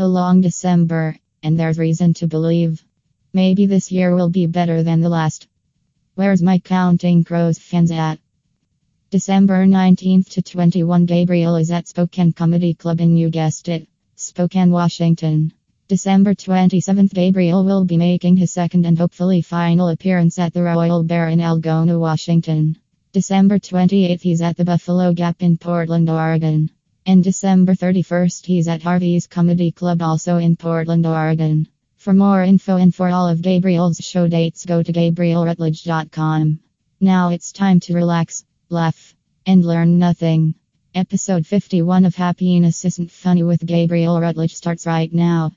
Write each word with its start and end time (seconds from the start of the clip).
A 0.00 0.06
long 0.06 0.40
December, 0.40 1.16
and 1.42 1.58
there's 1.58 1.76
reason 1.76 2.14
to 2.14 2.28
believe. 2.28 2.84
Maybe 3.32 3.66
this 3.66 3.90
year 3.90 4.14
will 4.14 4.28
be 4.28 4.46
better 4.46 4.84
than 4.84 5.00
the 5.00 5.08
last. 5.08 5.48
Where's 6.14 6.40
my 6.40 6.60
Counting 6.60 7.24
Crows 7.24 7.58
fans 7.58 7.90
at? 7.90 8.20
December 9.10 9.66
19th 9.66 10.28
to 10.28 10.42
21 10.42 11.06
Gabriel 11.06 11.56
is 11.56 11.72
at 11.72 11.88
Spokane 11.88 12.32
Comedy 12.32 12.74
Club 12.74 13.00
and 13.00 13.18
you 13.18 13.28
guessed 13.28 13.68
it, 13.68 13.88
Spokane, 14.14 14.70
Washington. 14.70 15.52
December 15.88 16.32
27th 16.32 17.12
Gabriel 17.12 17.64
will 17.64 17.84
be 17.84 17.96
making 17.96 18.36
his 18.36 18.52
second 18.52 18.86
and 18.86 18.96
hopefully 18.96 19.42
final 19.42 19.88
appearance 19.88 20.38
at 20.38 20.54
the 20.54 20.62
Royal 20.62 21.02
Bear 21.02 21.26
in 21.28 21.40
Algona, 21.40 21.98
Washington. 21.98 22.78
December 23.12 23.58
28th 23.58 24.20
he's 24.20 24.42
at 24.42 24.56
the 24.56 24.64
Buffalo 24.64 25.12
Gap 25.12 25.42
in 25.42 25.56
Portland, 25.56 26.08
Oregon. 26.08 26.70
And 27.08 27.24
December 27.24 27.74
31st 27.74 28.44
he's 28.44 28.68
at 28.68 28.82
Harvey's 28.82 29.26
Comedy 29.26 29.72
Club 29.72 30.02
also 30.02 30.36
in 30.36 30.56
Portland, 30.56 31.06
Oregon. 31.06 31.66
For 31.96 32.12
more 32.12 32.42
info 32.42 32.76
and 32.76 32.94
for 32.94 33.08
all 33.08 33.28
of 33.28 33.40
Gabriel's 33.40 33.96
show 33.96 34.28
dates 34.28 34.66
go 34.66 34.82
to 34.82 34.92
gabrielrutledge.com. 34.92 36.60
Now 37.00 37.30
it's 37.30 37.50
time 37.52 37.80
to 37.80 37.94
relax, 37.94 38.44
laugh, 38.68 39.16
and 39.46 39.64
learn 39.64 39.98
nothing. 39.98 40.54
Episode 40.94 41.46
51 41.46 42.04
of 42.04 42.14
Happiness 42.14 42.84
Isn't 42.84 43.10
Funny 43.10 43.42
with 43.42 43.64
Gabriel 43.64 44.20
Rutledge 44.20 44.54
starts 44.54 44.84
right 44.84 45.10
now. 45.10 45.52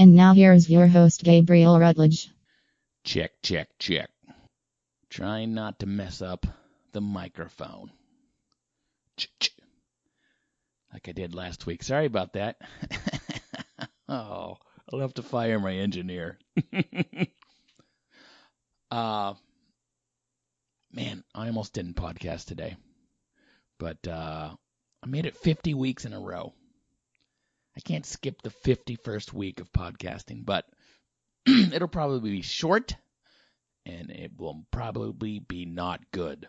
And 0.00 0.14
now 0.14 0.32
here's 0.32 0.70
your 0.70 0.86
host, 0.86 1.22
Gabriel 1.24 1.78
Rutledge. 1.78 2.30
Check, 3.04 3.32
check, 3.42 3.68
check. 3.78 4.08
Trying 5.10 5.52
not 5.52 5.80
to 5.80 5.86
mess 5.86 6.22
up 6.22 6.46
the 6.92 7.02
microphone. 7.02 7.92
Ch-ch. 9.18 9.50
Like 10.90 11.06
I 11.06 11.12
did 11.12 11.34
last 11.34 11.66
week. 11.66 11.82
Sorry 11.82 12.06
about 12.06 12.32
that. 12.32 12.56
oh, 14.08 14.56
I'll 14.90 15.00
have 15.00 15.12
to 15.14 15.22
fire 15.22 15.60
my 15.60 15.74
engineer. 15.74 16.38
uh 18.90 19.34
man, 20.90 21.24
I 21.34 21.48
almost 21.48 21.74
didn't 21.74 21.96
podcast 21.96 22.46
today. 22.46 22.74
But 23.78 24.08
uh 24.08 24.54
I 25.02 25.06
made 25.06 25.26
it 25.26 25.36
50 25.36 25.74
weeks 25.74 26.06
in 26.06 26.14
a 26.14 26.20
row. 26.20 26.54
I 27.76 27.80
can't 27.80 28.06
skip 28.06 28.42
the 28.42 28.50
51st 28.50 29.32
week 29.32 29.60
of 29.60 29.72
podcasting, 29.72 30.44
but 30.44 30.64
it'll 31.46 31.88
probably 31.88 32.30
be 32.30 32.42
short 32.42 32.94
and 33.86 34.10
it 34.10 34.32
will 34.36 34.64
probably 34.70 35.38
be 35.38 35.64
not 35.64 36.00
good. 36.10 36.48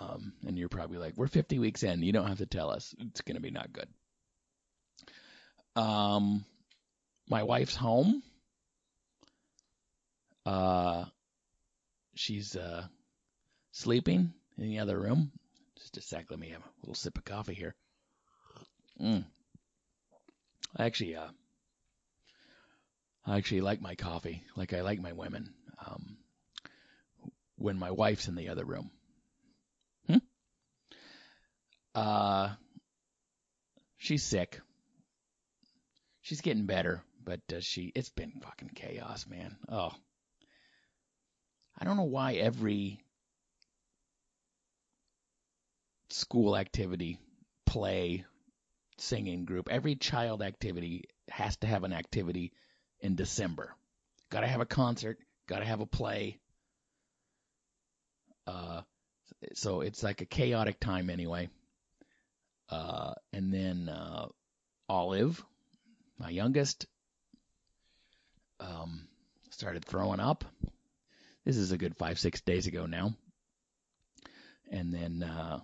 Um, 0.00 0.32
and 0.46 0.58
you're 0.58 0.68
probably 0.68 0.98
like, 0.98 1.14
we're 1.16 1.28
50 1.28 1.58
weeks 1.58 1.82
in. 1.82 2.02
You 2.02 2.12
don't 2.12 2.28
have 2.28 2.38
to 2.38 2.46
tell 2.46 2.70
us. 2.70 2.94
It's 2.98 3.20
going 3.20 3.36
to 3.36 3.42
be 3.42 3.50
not 3.50 3.72
good. 3.72 3.88
Um, 5.76 6.44
my 7.28 7.42
wife's 7.42 7.76
home. 7.76 8.22
Uh, 10.46 11.04
she's 12.14 12.56
uh, 12.56 12.84
sleeping 13.72 14.32
in 14.58 14.68
the 14.68 14.80
other 14.80 14.98
room. 14.98 15.30
Just 15.76 15.96
a 15.96 16.00
sec. 16.00 16.26
Let 16.30 16.40
me 16.40 16.50
have 16.50 16.60
a 16.60 16.80
little 16.80 16.94
sip 16.94 17.18
of 17.18 17.24
coffee 17.24 17.54
here. 17.54 17.74
Mm. 19.00 19.24
I 20.76 20.86
actually, 20.86 21.16
uh, 21.16 21.28
I 23.26 23.36
actually 23.36 23.60
like 23.60 23.80
my 23.80 23.94
coffee, 23.94 24.42
like 24.56 24.72
I 24.72 24.82
like 24.82 25.00
my 25.00 25.12
women. 25.12 25.54
Um, 25.86 26.18
when 27.56 27.78
my 27.78 27.90
wife's 27.90 28.28
in 28.28 28.34
the 28.34 28.48
other 28.48 28.64
room. 28.64 28.90
Hmm? 30.06 30.18
Uh, 31.94 32.50
she's 33.98 34.22
sick. 34.22 34.60
She's 36.22 36.40
getting 36.40 36.66
better, 36.66 37.02
but 37.22 37.40
uh, 37.52 37.60
she 37.60 37.92
it's 37.94 38.08
been 38.08 38.32
fucking 38.42 38.70
chaos, 38.74 39.26
man. 39.26 39.56
Oh, 39.68 39.92
I 41.78 41.84
don't 41.84 41.96
know 41.96 42.04
why 42.04 42.34
every 42.34 43.00
school 46.08 46.56
activity, 46.56 47.18
play, 47.66 48.24
singing 48.98 49.44
group, 49.44 49.68
every 49.70 49.96
child 49.96 50.42
activity 50.42 51.04
has 51.28 51.56
to 51.58 51.66
have 51.66 51.84
an 51.84 51.92
activity 51.92 52.52
in 53.00 53.16
December. 53.16 53.74
Got 54.30 54.40
to 54.40 54.46
have 54.46 54.60
a 54.60 54.66
concert, 54.66 55.18
got 55.46 55.58
to 55.58 55.64
have 55.64 55.80
a 55.80 55.86
play. 55.86 56.38
Uh, 58.46 58.82
so 59.54 59.80
it's 59.80 60.02
like 60.02 60.20
a 60.20 60.26
chaotic 60.26 60.80
time 60.80 61.10
anyway. 61.10 61.48
Uh, 62.70 63.12
and 63.32 63.52
then 63.52 63.88
uh, 63.88 64.26
Olive, 64.88 65.42
my 66.18 66.30
youngest, 66.30 66.86
um, 68.60 69.08
started 69.50 69.84
throwing 69.84 70.20
up. 70.20 70.44
This 71.44 71.56
is 71.56 71.72
a 71.72 71.78
good 71.78 71.96
five, 71.96 72.18
six 72.18 72.40
days 72.40 72.66
ago 72.66 72.86
now. 72.86 73.14
And 74.70 74.94
then 74.94 75.22
uh, 75.22 75.60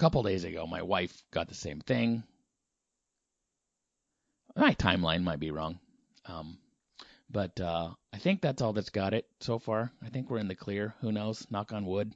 couple 0.00 0.22
days 0.22 0.44
ago, 0.44 0.66
my 0.66 0.80
wife 0.80 1.22
got 1.30 1.48
the 1.48 1.54
same 1.54 1.78
thing. 1.78 2.22
My 4.56 4.74
timeline 4.74 5.22
might 5.22 5.40
be 5.40 5.50
wrong. 5.50 5.78
Um, 6.24 6.56
but 7.28 7.60
uh, 7.60 7.90
I 8.10 8.16
think 8.16 8.40
that's 8.40 8.62
all 8.62 8.72
that's 8.72 8.88
got 8.88 9.12
it 9.12 9.26
so 9.40 9.58
far. 9.58 9.92
I 10.02 10.08
think 10.08 10.30
we're 10.30 10.38
in 10.38 10.48
the 10.48 10.54
clear. 10.54 10.94
Who 11.02 11.12
knows? 11.12 11.46
Knock 11.50 11.72
on 11.72 11.84
wood. 11.84 12.14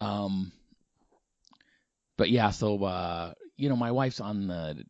Um, 0.00 0.50
but 2.16 2.28
yeah, 2.28 2.50
so 2.50 2.82
uh, 2.82 3.32
you 3.56 3.68
know, 3.68 3.76
my 3.76 3.92
wife's 3.92 4.20
on 4.20 4.48
the 4.48 4.84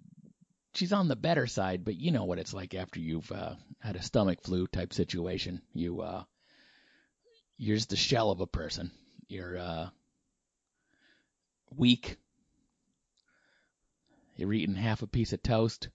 she's 0.75 0.95
on 0.95 1.09
the 1.09 1.15
better 1.17 1.47
side, 1.47 1.85
but 1.85 1.95
you 1.95 2.11
know 2.11 2.25
what 2.25 2.39
it's 2.39 2.55
like 2.55 2.75
after 2.75 3.01
you've 3.01 3.31
uh, 3.31 3.55
had 3.81 3.97
a 3.97 4.03
stomach 4.03 4.43
flu 4.43 4.67
type 4.67 4.95
situation. 4.95 5.61
You 5.75 6.01
uh, 6.01 6.25
you're 7.59 7.77
just 7.77 7.91
the 7.91 7.97
shell 7.97 8.31
of 8.31 8.41
a 8.41 8.47
person. 8.47 8.91
You're 9.29 9.59
uh, 9.59 9.89
weak. 11.75 12.17
You're 14.37 14.53
eating 14.53 14.75
half 14.75 15.03
a 15.03 15.07
piece 15.07 15.33
of 15.33 15.43
toast 15.43 15.89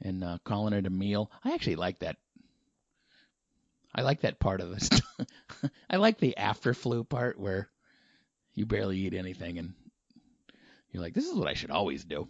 and 0.00 0.22
uh, 0.22 0.38
calling 0.44 0.72
it 0.72 0.86
a 0.86 0.90
meal. 0.90 1.30
I 1.44 1.54
actually 1.54 1.76
like 1.76 1.98
that. 2.00 2.16
I 3.94 4.02
like 4.02 4.20
that 4.20 4.38
part 4.38 4.60
of 4.60 4.70
this. 4.70 4.88
I 5.90 5.96
like 5.96 6.18
the 6.18 6.36
after 6.36 6.74
flu 6.74 7.02
part 7.02 7.38
where 7.38 7.68
you 8.54 8.66
barely 8.66 8.98
eat 8.98 9.14
anything 9.14 9.58
and 9.58 9.74
you're 10.92 11.02
like, 11.02 11.14
this 11.14 11.26
is 11.26 11.34
what 11.34 11.48
I 11.48 11.54
should 11.54 11.70
always 11.70 12.04
do. 12.04 12.28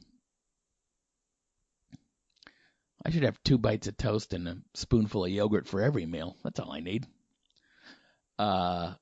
I 3.04 3.10
should 3.10 3.22
have 3.22 3.42
two 3.42 3.58
bites 3.58 3.86
of 3.86 3.96
toast 3.96 4.34
and 4.34 4.46
a 4.48 4.56
spoonful 4.74 5.24
of 5.24 5.30
yogurt 5.30 5.66
for 5.66 5.80
every 5.80 6.04
meal. 6.04 6.36
That's 6.44 6.60
all 6.60 6.72
I 6.72 6.80
need. 6.80 7.06
Uh, 8.38 8.94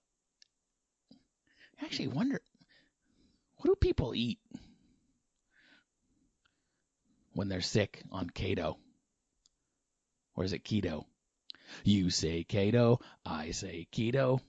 I 1.80 1.84
actually 1.84 2.08
wonder, 2.08 2.40
what 3.56 3.66
do 3.66 3.74
people 3.76 4.14
eat 4.14 4.38
when 7.34 7.48
they're 7.48 7.60
sick 7.60 8.02
on 8.10 8.30
keto? 8.30 8.76
Or 10.34 10.44
is 10.44 10.52
it 10.52 10.64
keto? 10.64 11.04
You 11.84 12.10
say 12.10 12.44
keto, 12.48 13.00
I 13.24 13.50
say 13.50 13.86
keto. 13.92 14.40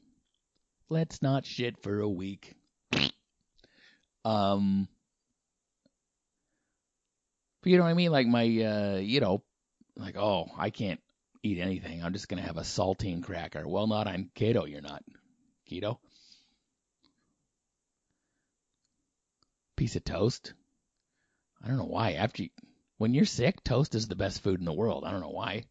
Let's 0.90 1.22
not 1.22 1.46
shit 1.46 1.78
for 1.84 2.00
a 2.00 2.10
week. 2.10 2.56
um, 4.26 4.88
but 7.62 7.72
you 7.72 7.78
know 7.78 7.84
what 7.84 7.90
I 7.90 7.96
mean? 7.96 8.12
Like 8.12 8.28
my, 8.28 8.44
uh, 8.44 8.98
you 8.98 9.20
know, 9.20 9.44
like, 9.96 10.18
oh, 10.18 10.48
I 10.58 10.70
can't 10.70 11.02
eat 11.44 11.60
anything. 11.60 12.04
I'm 12.04 12.14
just 12.14 12.28
to 12.42 12.48
have 12.48 12.58
a 12.58 12.62
saltine 12.62 13.22
cracker. 13.24 13.68
Well, 13.68 13.88
not 13.88 14.08
on 14.08 14.32
keto, 14.36 14.70
you're 14.70 14.82
not. 14.82 15.04
Keto? 15.70 15.98
Piece 19.80 19.96
of 19.96 20.04
toast? 20.04 20.54
I 21.64 21.70
don't 21.70 21.78
know 21.78 21.86
why. 21.86 22.12
After 22.12 22.44
you, 22.44 22.50
when 22.98 23.14
you're 23.14 23.24
sick, 23.24 23.64
toast 23.64 23.96
is 23.96 24.10
the 24.10 24.16
best 24.18 24.42
food 24.42 24.60
in 24.60 24.66
the 24.66 24.74
world. 24.74 25.06
I 25.06 25.12
don't 25.12 25.22
know 25.22 25.30
why. 25.30 25.64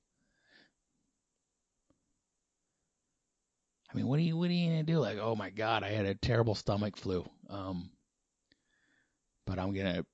I 3.92 3.94
mean, 3.94 4.06
what 4.06 4.18
are 4.18 4.22
you 4.22 4.34
what 4.34 4.48
are 4.48 4.54
you 4.54 4.70
gonna 4.70 4.82
do? 4.82 4.98
Like, 4.98 5.18
oh 5.18 5.36
my 5.36 5.50
god, 5.50 5.82
I 5.82 5.90
had 5.90 6.06
a 6.06 6.14
terrible 6.14 6.54
stomach 6.54 6.96
flu. 6.96 7.28
Um, 7.50 7.90
but 9.44 9.58
I'm 9.58 9.74
gonna, 9.74 10.06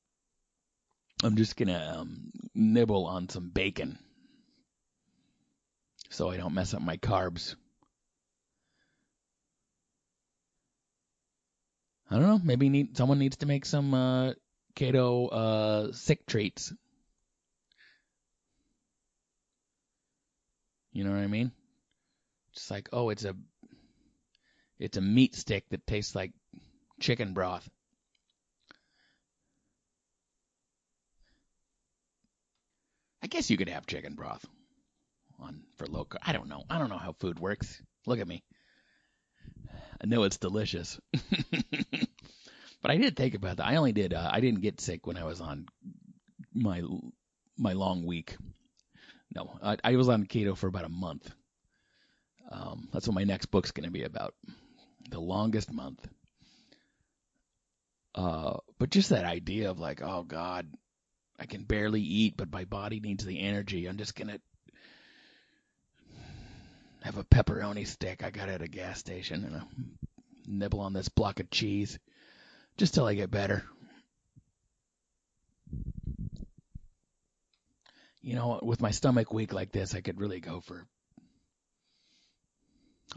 I'm 1.22 1.36
just 1.36 1.56
gonna 1.56 1.98
um, 2.00 2.32
nibble 2.52 3.06
on 3.06 3.28
some 3.28 3.50
bacon, 3.50 3.96
so 6.10 6.30
I 6.30 6.36
don't 6.36 6.54
mess 6.54 6.74
up 6.74 6.82
my 6.82 6.96
carbs. 6.96 7.54
I 12.10 12.16
don't 12.16 12.26
know. 12.26 12.40
Maybe 12.42 12.68
need 12.68 12.96
someone 12.96 13.18
needs 13.18 13.38
to 13.38 13.46
make 13.46 13.64
some 13.64 13.94
uh, 13.94 14.32
keto 14.76 15.32
uh, 15.32 15.92
sick 15.92 16.26
treats. 16.26 16.72
You 20.92 21.04
know 21.04 21.10
what 21.10 21.20
I 21.20 21.26
mean? 21.26 21.50
Just 22.54 22.70
like, 22.70 22.88
oh, 22.92 23.10
it's 23.10 23.24
a 23.24 23.34
it's 24.78 24.96
a 24.96 25.00
meat 25.00 25.34
stick 25.34 25.68
that 25.70 25.86
tastes 25.86 26.14
like 26.14 26.32
chicken 27.00 27.32
broth. 27.34 27.68
I 33.22 33.26
guess 33.26 33.50
you 33.50 33.56
could 33.56 33.70
have 33.70 33.86
chicken 33.86 34.14
broth 34.14 34.44
on 35.40 35.62
for 35.76 35.86
local. 35.86 36.20
I 36.22 36.32
don't 36.32 36.48
know. 36.48 36.64
I 36.68 36.78
don't 36.78 36.90
know 36.90 36.98
how 36.98 37.12
food 37.12 37.38
works. 37.38 37.80
Look 38.06 38.20
at 38.20 38.28
me. 38.28 38.44
I 40.00 40.06
know 40.06 40.24
it's 40.24 40.36
delicious. 40.38 41.00
but 42.84 42.90
I 42.90 42.98
did 42.98 43.16
think 43.16 43.32
about 43.32 43.56
that. 43.56 43.66
I 43.66 43.76
only 43.76 43.92
did. 43.92 44.12
Uh, 44.12 44.28
I 44.30 44.40
didn't 44.40 44.60
get 44.60 44.78
sick 44.78 45.06
when 45.06 45.16
I 45.16 45.24
was 45.24 45.40
on 45.40 45.64
my 46.52 46.82
my 47.56 47.72
long 47.72 48.04
week. 48.04 48.36
No, 49.34 49.58
I, 49.62 49.78
I 49.82 49.96
was 49.96 50.10
on 50.10 50.26
keto 50.26 50.54
for 50.54 50.66
about 50.66 50.84
a 50.84 50.90
month. 50.90 51.32
Um, 52.52 52.90
that's 52.92 53.08
what 53.08 53.14
my 53.14 53.24
next 53.24 53.46
book's 53.46 53.70
going 53.70 53.86
to 53.86 53.90
be 53.90 54.02
about. 54.02 54.34
The 55.08 55.18
longest 55.18 55.72
month. 55.72 56.06
Uh, 58.14 58.58
but 58.78 58.90
just 58.90 59.08
that 59.08 59.24
idea 59.24 59.70
of 59.70 59.80
like, 59.80 60.02
oh 60.02 60.22
God, 60.22 60.68
I 61.40 61.46
can 61.46 61.64
barely 61.64 62.02
eat, 62.02 62.36
but 62.36 62.52
my 62.52 62.66
body 62.66 63.00
needs 63.00 63.24
the 63.24 63.40
energy. 63.40 63.86
I'm 63.86 63.96
just 63.96 64.14
gonna 64.14 64.40
have 67.00 67.16
a 67.16 67.24
pepperoni 67.24 67.86
stick 67.86 68.22
I 68.22 68.28
got 68.28 68.50
at 68.50 68.60
a 68.60 68.68
gas 68.68 68.98
station 68.98 69.42
and 69.42 69.56
a 69.56 69.66
nibble 70.46 70.80
on 70.80 70.92
this 70.92 71.08
block 71.08 71.40
of 71.40 71.48
cheese 71.48 71.98
just 72.76 72.94
till 72.94 73.06
I 73.06 73.14
get 73.14 73.30
better. 73.30 73.64
You 78.20 78.34
know, 78.34 78.58
with 78.62 78.80
my 78.80 78.90
stomach 78.90 79.32
weak 79.32 79.52
like 79.52 79.70
this, 79.70 79.94
I 79.94 80.00
could 80.00 80.18
really 80.18 80.40
go 80.40 80.60
for 80.60 80.86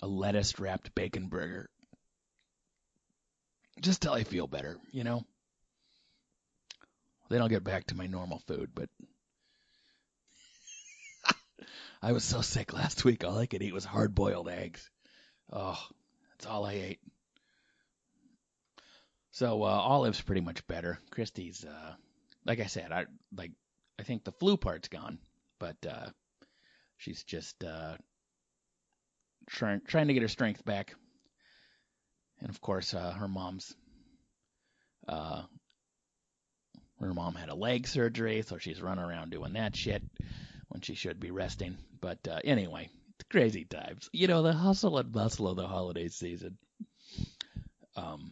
a 0.02 0.08
lettuce 0.08 0.60
wrapped 0.60 0.94
bacon 0.94 1.28
burger. 1.28 1.70
Just 3.82 4.02
till 4.02 4.14
I 4.14 4.24
feel 4.24 4.48
better, 4.48 4.78
you 4.92 5.04
know? 5.04 5.24
Then 7.30 7.42
I'll 7.42 7.48
get 7.50 7.64
back 7.64 7.86
to 7.88 7.96
my 7.96 8.08
normal 8.08 8.40
food, 8.48 8.72
but 8.74 8.90
I 12.02 12.12
was 12.12 12.24
so 12.24 12.42
sick 12.42 12.74
last 12.74 13.06
week, 13.06 13.24
all 13.24 13.38
I 13.38 13.46
could 13.46 13.62
eat 13.62 13.74
was 13.74 13.86
hard 13.86 14.14
boiled 14.14 14.50
eggs. 14.50 14.90
Oh, 15.52 15.80
that's 16.32 16.46
all 16.46 16.66
I 16.66 16.74
ate. 16.74 17.00
So 19.38 19.62
uh, 19.62 19.68
Olive's 19.68 20.20
pretty 20.20 20.42
much 20.42 20.66
better. 20.66 20.98
Christy's, 21.12 21.64
uh, 21.64 21.94
like 22.44 22.60
I 22.60 22.66
said, 22.66 22.92
I 22.92 23.06
like. 23.36 23.52
I 24.00 24.02
think 24.02 24.24
the 24.24 24.32
flu 24.32 24.58
part's 24.58 24.88
gone, 24.88 25.20
but 25.60 25.76
uh, 25.88 26.08
she's 26.98 27.24
just 27.24 27.64
uh, 27.64 27.98
trying 29.48 29.82
trying 29.86 30.08
to 30.08 30.16
get 30.16 30.24
her 30.24 30.28
strength 30.28 30.66
back. 30.66 30.96
And 32.40 32.50
of 32.50 32.60
course, 32.62 32.96
uh, 32.96 33.12
her 33.12 33.28
mom's 33.28 33.76
uh, 35.08 35.44
her 37.00 37.14
mom 37.14 37.36
had 37.36 37.50
a 37.50 37.56
leg 37.56 37.88
surgery, 37.88 38.42
so 38.42 38.58
she's 38.58 38.82
running 38.82 39.06
around 39.06 39.30
doing 39.30 39.54
that 39.54 39.76
shit 39.76 40.02
when 40.70 40.82
she 40.82 40.96
should 40.96 41.20
be 41.20 41.30
resting. 41.30 41.78
But 42.02 42.28
uh, 42.28 42.40
anyway, 42.44 42.90
crazy 43.30 43.66
times. 43.66 44.10
You 44.12 44.26
know, 44.26 44.42
the 44.42 44.54
hustle 44.54 44.98
and 44.98 45.12
bustle 45.12 45.48
of 45.48 45.58
the 45.58 45.68
holiday 45.68 46.08
season. 46.08 46.58
Um, 47.96 48.32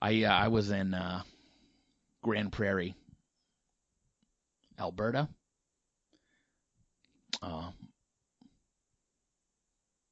I 0.00 0.24
uh, 0.24 0.32
I 0.32 0.48
was 0.48 0.70
in 0.70 0.94
uh, 0.94 1.22
Grande 2.22 2.52
Prairie, 2.52 2.94
Alberta. 4.78 5.28
Uh, 7.42 7.70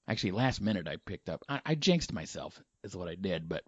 actually, 0.09 0.33
last 0.33 0.61
minute 0.61 0.89
I 0.89 0.97
picked 0.97 1.29
up. 1.29 1.43
I, 1.49 1.61
I 1.65 1.75
jinxed 1.75 2.13
myself, 2.13 2.61
is 2.85 2.97
what 2.97 3.09
I 3.09 3.15
did, 3.15 3.49
but 3.49 3.63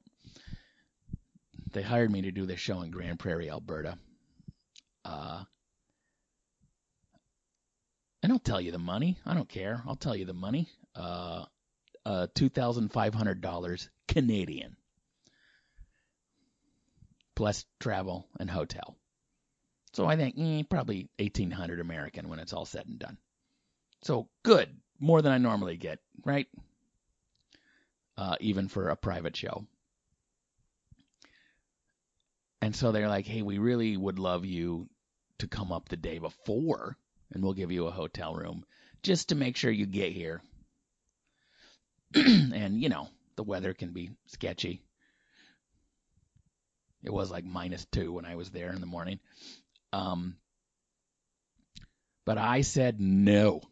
they 1.72 1.82
hired 1.82 2.10
me 2.10 2.22
to 2.22 2.32
do 2.32 2.46
this 2.46 2.60
show 2.60 2.82
in 2.82 2.90
Grande 2.90 3.18
Prairie, 3.18 3.50
Alberta. 3.50 3.98
Uh, 5.04 5.44
and 8.22 8.32
I'll 8.32 8.38
tell 8.38 8.60
you 8.60 8.72
the 8.72 8.78
money. 8.78 9.18
I 9.24 9.34
don't 9.34 9.48
care. 9.48 9.82
I'll 9.86 9.96
tell 9.96 10.16
you 10.16 10.24
the 10.24 10.34
money. 10.34 10.68
Uh, 10.94 11.44
uh, 12.04 12.26
two 12.34 12.48
thousand 12.48 12.92
five 12.92 13.14
hundred 13.14 13.40
dollars 13.40 13.88
Canadian 14.08 14.77
plus 17.38 17.64
travel 17.78 18.26
and 18.40 18.50
hotel. 18.50 18.96
So 19.92 20.06
I 20.06 20.16
think 20.16 20.34
eh, 20.36 20.64
probably 20.68 21.08
1800 21.20 21.78
American 21.78 22.28
when 22.28 22.40
it's 22.40 22.52
all 22.52 22.64
said 22.64 22.86
and 22.86 22.98
done. 22.98 23.16
So 24.02 24.28
good, 24.42 24.68
more 24.98 25.22
than 25.22 25.30
I 25.30 25.38
normally 25.38 25.76
get, 25.76 26.00
right? 26.24 26.48
Uh, 28.16 28.34
even 28.40 28.66
for 28.66 28.88
a 28.88 28.96
private 28.96 29.36
show. 29.36 29.64
And 32.60 32.74
so 32.74 32.90
they're 32.90 33.08
like, 33.08 33.28
hey, 33.28 33.42
we 33.42 33.58
really 33.58 33.96
would 33.96 34.18
love 34.18 34.44
you 34.44 34.88
to 35.38 35.46
come 35.46 35.70
up 35.70 35.88
the 35.88 35.96
day 35.96 36.18
before, 36.18 36.96
and 37.30 37.44
we'll 37.44 37.52
give 37.52 37.70
you 37.70 37.86
a 37.86 37.92
hotel 37.92 38.34
room 38.34 38.64
just 39.04 39.28
to 39.28 39.36
make 39.36 39.56
sure 39.56 39.70
you 39.70 39.86
get 39.86 40.10
here. 40.10 40.42
and, 42.16 42.82
you 42.82 42.88
know, 42.88 43.06
the 43.36 43.44
weather 43.44 43.74
can 43.74 43.92
be 43.92 44.10
sketchy. 44.26 44.82
It 47.02 47.12
was 47.12 47.30
like 47.30 47.44
minus 47.44 47.84
two 47.86 48.12
when 48.12 48.24
I 48.24 48.36
was 48.36 48.50
there 48.50 48.72
in 48.72 48.80
the 48.80 48.86
morning. 48.86 49.20
Um, 49.92 50.36
but 52.24 52.38
I 52.38 52.62
said 52.62 53.00
no. 53.00 53.62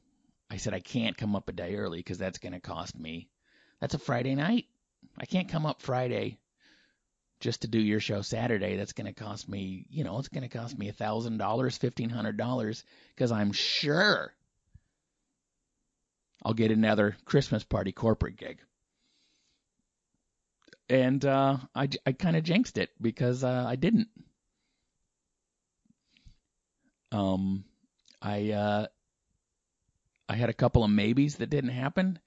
I 0.51 0.59
said 0.59 0.75
I 0.75 0.81
can't 0.81 1.17
come 1.17 1.35
up 1.35 1.49
a 1.49 1.53
day 1.53 1.77
early 1.77 1.99
because 1.99 2.19
that's 2.19 2.39
going 2.39 2.53
to 2.53 2.61
cost 2.61 2.99
me. 2.99 3.29
That's 3.81 3.95
a 3.95 3.99
Friday 3.99 4.35
night. 4.35 4.67
I 5.19 5.27
can't 5.27 5.49
come 5.49 5.67
up 5.67 5.83
Friday 5.83 6.39
just 7.41 7.63
to 7.63 7.69
do 7.69 7.79
your 7.79 8.01
show 8.01 8.23
Saturday. 8.23 8.77
That's 8.77 8.93
going 8.93 9.13
to 9.13 9.13
cost 9.13 9.49
me, 9.49 9.87
you 9.91 10.05
know, 10.05 10.19
it's 10.19 10.29
going 10.29 10.49
to 10.49 10.59
cost 10.59 10.79
me 10.79 10.89
a 10.89 10.93
thousand 10.93 11.39
dollars, 11.39 11.77
fifteen 11.77 12.11
hundred 12.11 12.37
dollars 12.37 12.85
because 13.15 13.33
I'm 13.33 13.53
sure 13.53 14.33
I'll 16.43 16.55
get 16.55 16.71
another 16.71 17.17
Christmas 17.25 17.65
party 17.65 17.93
corporate 17.93 18.37
gig 18.37 18.61
and 20.89 21.25
uh, 21.25 21.59
I 21.75 21.89
I 22.05 22.13
kind 22.13 22.37
of 22.37 22.45
jinxed 22.45 22.79
it 22.79 22.91
because 23.01 23.45
uh, 23.45 23.65
I 23.67 23.77
didn't. 23.77 24.09
Um, 27.13 27.65
I 28.21 28.51
uh, 28.53 28.87
I 30.29 30.35
had 30.35 30.51
a 30.51 30.55
couple 30.55 30.85
of 30.85 30.91
maybes 30.91 31.37
that 31.37 31.51
didn't 31.51 31.71
happen, 31.71 32.19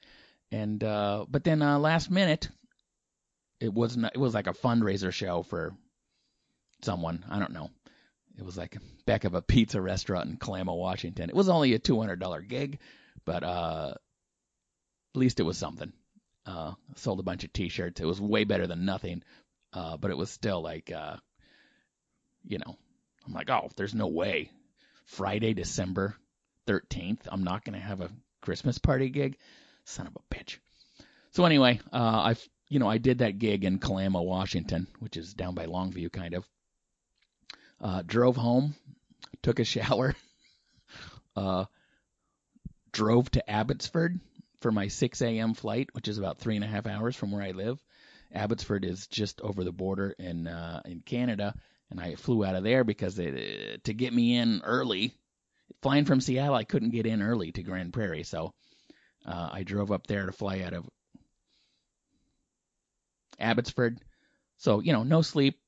and 0.51 0.83
uh, 0.83 1.25
but 1.29 1.43
then 1.43 1.61
uh, 1.61 1.79
last 1.79 2.09
minute, 2.09 2.49
it 3.59 3.73
was 3.73 3.97
not, 3.97 4.13
it 4.15 4.19
was 4.19 4.33
like 4.33 4.47
a 4.47 4.53
fundraiser 4.53 5.11
show 5.11 5.43
for 5.43 5.73
someone 6.81 7.25
I 7.29 7.39
don't 7.39 7.53
know. 7.53 7.69
It 8.37 8.45
was 8.45 8.57
like 8.57 8.77
back 9.05 9.25
of 9.25 9.35
a 9.35 9.41
pizza 9.41 9.81
restaurant 9.81 10.29
in 10.29 10.37
Kalama, 10.37 10.73
Washington. 10.73 11.29
It 11.29 11.35
was 11.35 11.49
only 11.49 11.73
a 11.73 11.79
two 11.79 11.99
hundred 11.99 12.19
dollar 12.19 12.41
gig, 12.41 12.79
but 13.25 13.43
uh, 13.43 13.93
at 15.13 15.19
least 15.19 15.39
it 15.39 15.43
was 15.43 15.57
something. 15.57 15.91
Uh, 16.49 16.73
sold 16.95 17.19
a 17.19 17.23
bunch 17.23 17.43
of 17.43 17.53
T-shirts. 17.53 18.01
It 18.01 18.05
was 18.05 18.19
way 18.19 18.43
better 18.43 18.65
than 18.65 18.83
nothing, 18.83 19.21
uh, 19.71 19.97
but 19.97 20.09
it 20.09 20.17
was 20.17 20.31
still 20.31 20.63
like, 20.63 20.91
uh, 20.91 21.17
you 22.43 22.57
know, 22.57 22.75
I'm 23.27 23.33
like, 23.33 23.51
oh, 23.51 23.69
there's 23.75 23.93
no 23.93 24.07
way. 24.07 24.49
Friday, 25.05 25.53
December 25.53 26.15
13th, 26.65 27.19
I'm 27.27 27.43
not 27.43 27.63
gonna 27.63 27.79
have 27.79 28.01
a 28.01 28.09
Christmas 28.41 28.79
party 28.79 29.09
gig. 29.09 29.37
Son 29.83 30.07
of 30.07 30.15
a 30.15 30.35
bitch. 30.35 30.57
So 31.31 31.45
anyway, 31.45 31.79
uh, 31.93 32.33
I, 32.33 32.35
you 32.67 32.79
know, 32.79 32.89
I 32.89 32.97
did 32.97 33.19
that 33.19 33.37
gig 33.37 33.63
in 33.63 33.77
Kalama, 33.77 34.21
Washington, 34.21 34.87
which 34.99 35.17
is 35.17 35.35
down 35.35 35.53
by 35.53 35.67
Longview, 35.67 36.11
kind 36.11 36.33
of. 36.33 36.47
Uh, 37.79 38.01
drove 38.05 38.35
home, 38.35 38.75
took 39.43 39.59
a 39.59 39.63
shower, 39.63 40.15
uh, 41.35 41.65
drove 42.91 43.29
to 43.31 43.49
Abbotsford, 43.49 44.19
for 44.61 44.71
my 44.71 44.87
6 44.87 45.21
a.m. 45.21 45.53
flight, 45.53 45.89
which 45.93 46.07
is 46.07 46.17
about 46.17 46.39
three 46.39 46.55
and 46.55 46.63
a 46.63 46.67
half 46.67 46.87
hours 46.87 47.15
from 47.15 47.31
where 47.31 47.41
I 47.41 47.51
live. 47.51 47.81
Abbotsford 48.33 48.85
is 48.85 49.07
just 49.07 49.41
over 49.41 49.63
the 49.63 49.71
border 49.71 50.15
in 50.19 50.47
uh, 50.47 50.81
in 50.85 51.01
Canada, 51.01 51.55
and 51.89 51.99
I 51.99 52.15
flew 52.15 52.45
out 52.45 52.55
of 52.55 52.63
there 52.63 52.83
because 52.83 53.15
they, 53.15 53.79
to 53.83 53.93
get 53.93 54.13
me 54.13 54.37
in 54.37 54.61
early, 54.63 55.13
flying 55.81 56.05
from 56.05 56.21
Seattle, 56.21 56.55
I 56.55 56.63
couldn't 56.63 56.91
get 56.91 57.07
in 57.07 57.21
early 57.23 57.51
to 57.53 57.63
Grande 57.63 57.91
Prairie, 57.91 58.23
so 58.23 58.53
uh, 59.25 59.49
I 59.51 59.63
drove 59.63 59.91
up 59.91 60.05
there 60.05 60.27
to 60.27 60.31
fly 60.31 60.61
out 60.61 60.73
of 60.73 60.87
Abbotsford. 63.39 63.99
So 64.57 64.79
you 64.79 64.93
know, 64.93 65.03
no 65.03 65.23
sleep, 65.23 65.59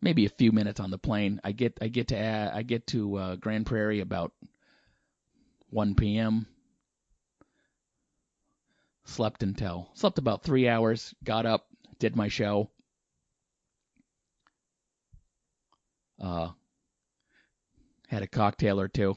maybe 0.00 0.24
a 0.24 0.30
few 0.30 0.52
minutes 0.52 0.80
on 0.80 0.90
the 0.90 0.98
plane. 0.98 1.40
I 1.44 1.52
get 1.52 1.78
I 1.82 1.88
get 1.88 2.08
to 2.08 2.18
uh, 2.18 2.50
I 2.54 2.62
get 2.62 2.86
to 2.88 3.16
uh, 3.16 3.36
Grande 3.36 3.66
Prairie 3.66 4.00
about 4.00 4.32
1 5.70 5.94
p.m. 5.94 6.46
Slept 9.04 9.42
until 9.42 9.90
slept 9.94 10.18
about 10.18 10.42
three 10.42 10.68
hours. 10.68 11.14
Got 11.24 11.46
up, 11.46 11.66
did 11.98 12.14
my 12.14 12.28
show. 12.28 12.70
Uh, 16.20 16.50
had 18.08 18.22
a 18.22 18.26
cocktail 18.28 18.80
or 18.80 18.88
two. 18.88 19.16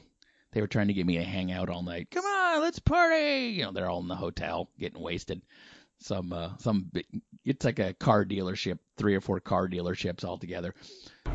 They 0.52 0.60
were 0.60 0.68
trying 0.68 0.88
to 0.88 0.94
get 0.94 1.06
me 1.06 1.18
to 1.18 1.24
hang 1.24 1.52
out 1.52 1.68
all 1.68 1.82
night. 1.82 2.08
Come 2.10 2.24
on, 2.24 2.60
let's 2.60 2.78
party. 2.78 3.52
You 3.56 3.64
know, 3.64 3.72
they're 3.72 3.90
all 3.90 4.00
in 4.00 4.08
the 4.08 4.14
hotel 4.14 4.70
getting 4.78 5.02
wasted. 5.02 5.42
Some 6.04 6.34
uh, 6.34 6.50
some 6.58 6.92
it's 7.46 7.64
like 7.64 7.78
a 7.78 7.94
car 7.94 8.26
dealership, 8.26 8.78
three 8.98 9.14
or 9.14 9.22
four 9.22 9.40
car 9.40 9.66
dealerships 9.66 10.22
all 10.22 10.36
together. 10.36 10.74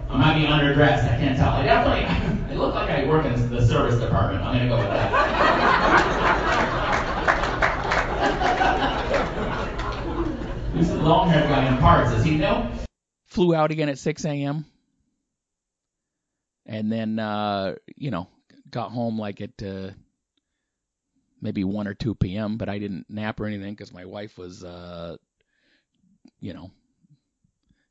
I 0.07 0.15
might 0.15 0.39
be 0.39 0.45
underdressed. 0.45 1.11
I 1.11 1.17
can't 1.17 1.35
tell. 1.35 1.53
I 1.53 1.63
definitely 1.63 2.05
I 2.53 2.53
look 2.55 2.75
like 2.75 2.88
I 2.88 3.07
work 3.07 3.25
in 3.25 3.49
the 3.49 3.65
service 3.67 3.99
department. 3.99 4.45
I'm 4.45 4.59
gonna 4.59 4.69
go 4.69 4.77
with 4.77 4.93
that. 4.93 5.25
Who's 10.73 10.89
the 10.89 10.97
long-haired 10.97 11.49
guy 11.49 11.65
in 11.67 11.79
parts? 11.79 12.11
Does 12.11 12.23
he 12.23 12.38
know? 12.38 12.71
Flew 13.25 13.55
out 13.55 13.71
again 13.71 13.89
at 13.89 13.97
6 13.97 14.23
a.m. 14.25 14.65
And 16.67 16.91
then, 16.91 17.17
uh, 17.17 17.73
you 17.95 18.11
know, 18.11 18.27
got 18.69 18.91
home 18.91 19.17
like 19.17 19.41
at 19.41 19.63
uh, 19.63 19.89
maybe 21.41 21.63
1 21.63 21.88
or 21.88 21.93
2 21.93 22.38
p.m., 22.38 22.58
but 22.58 22.69
I 22.69 22.79
didn't 22.79 23.10
nap 23.10 23.39
or 23.39 23.46
anything 23.46 23.74
because 23.74 23.93
my 23.93 24.05
wife 24.05 24.38
was, 24.38 24.63
uh, 24.63 25.17
you 26.39 26.53
know, 26.53 26.72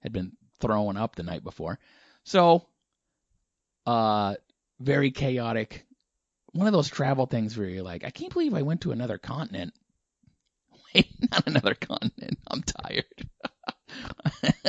had 0.00 0.12
been 0.12 0.32
throwing 0.60 0.96
up 0.96 1.14
the 1.14 1.22
night 1.22 1.44
before. 1.44 1.78
So, 2.24 2.66
uh, 3.86 4.34
very 4.80 5.10
chaotic. 5.10 5.86
One 6.52 6.66
of 6.66 6.72
those 6.72 6.88
travel 6.88 7.26
things 7.26 7.56
where 7.56 7.68
you're 7.68 7.82
like, 7.82 8.04
I 8.04 8.10
can't 8.10 8.32
believe 8.32 8.54
I 8.54 8.62
went 8.62 8.82
to 8.82 8.92
another 8.92 9.18
continent. 9.18 9.74
Wait, 10.94 11.08
not 11.30 11.46
another 11.46 11.74
continent. 11.74 12.38
I'm 12.48 12.62
tired. 12.62 13.28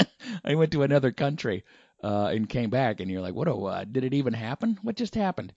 I 0.45 0.55
went 0.55 0.71
to 0.73 0.83
another 0.83 1.11
country 1.11 1.63
uh, 2.03 2.27
and 2.33 2.49
came 2.49 2.69
back, 2.69 2.99
and 2.99 3.09
you're 3.09 3.21
like, 3.21 3.35
what? 3.35 3.47
Oh, 3.47 3.65
uh, 3.65 3.83
did 3.85 4.03
it 4.03 4.13
even 4.13 4.33
happen? 4.33 4.77
What 4.81 4.95
just 4.95 5.15
happened? 5.15 5.53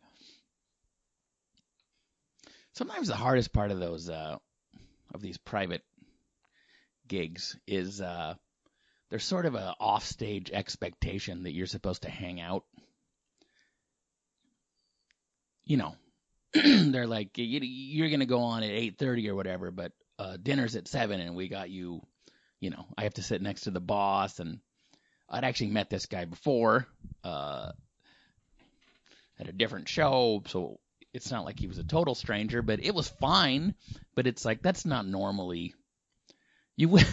Sometimes 2.75 3.09
the 3.09 3.17
hardest 3.17 3.52
part 3.52 3.71
of 3.71 3.81
those 3.81 4.09
uh, 4.09 4.38
of 5.12 5.21
these 5.21 5.38
private 5.38 5.83
gigs 7.07 7.57
is 7.67 8.00
uh, 8.00 8.35
there's 9.11 9.25
sort 9.25 9.45
of 9.45 9.55
a 9.55 9.75
offstage 9.79 10.50
expectation 10.50 11.43
that 11.43 11.52
you're 11.52 11.67
supposed 11.67 12.02
to 12.02 12.11
hang 12.11 12.41
out. 12.41 12.64
You 15.64 15.76
know, 15.76 15.95
they're 16.55 17.07
like 17.07 17.33
you're 17.37 18.09
going 18.09 18.21
to 18.21 18.26
go 18.26 18.41
on 18.41 18.62
at 18.62 18.71
8:30 18.71 19.29
or 19.29 19.35
whatever, 19.35 19.71
but 19.71 19.93
uh, 20.19 20.38
dinner's 20.43 20.76
at 20.76 20.88
seven, 20.88 21.21
and 21.21 21.37
we 21.37 21.49
got 21.49 21.69
you. 21.69 22.00
You 22.59 22.71
know, 22.71 22.87
I 22.97 23.02
have 23.02 23.14
to 23.14 23.23
sit 23.23 23.43
next 23.43 23.62
to 23.62 23.71
the 23.71 23.81
boss, 23.81 24.38
and 24.38 24.61
I'd 25.29 25.45
actually 25.45 25.71
met 25.71 25.91
this 25.91 26.07
guy 26.07 26.25
before 26.25 26.87
uh, 27.25 27.73
at 29.38 29.49
a 29.49 29.52
different 29.52 29.88
show, 29.88 30.43
so 30.47 30.79
it's 31.12 31.31
not 31.31 31.45
like 31.45 31.59
he 31.59 31.66
was 31.66 31.78
a 31.78 31.85
total 31.85 32.14
stranger, 32.14 32.62
but 32.62 32.83
it 32.83 32.95
was 32.95 33.09
fine. 33.09 33.75
But 34.14 34.26
it's 34.26 34.45
like 34.45 34.62
that's 34.62 34.85
not 34.85 35.07
normally 35.07 35.75
you 36.76 36.88
would. 36.88 37.07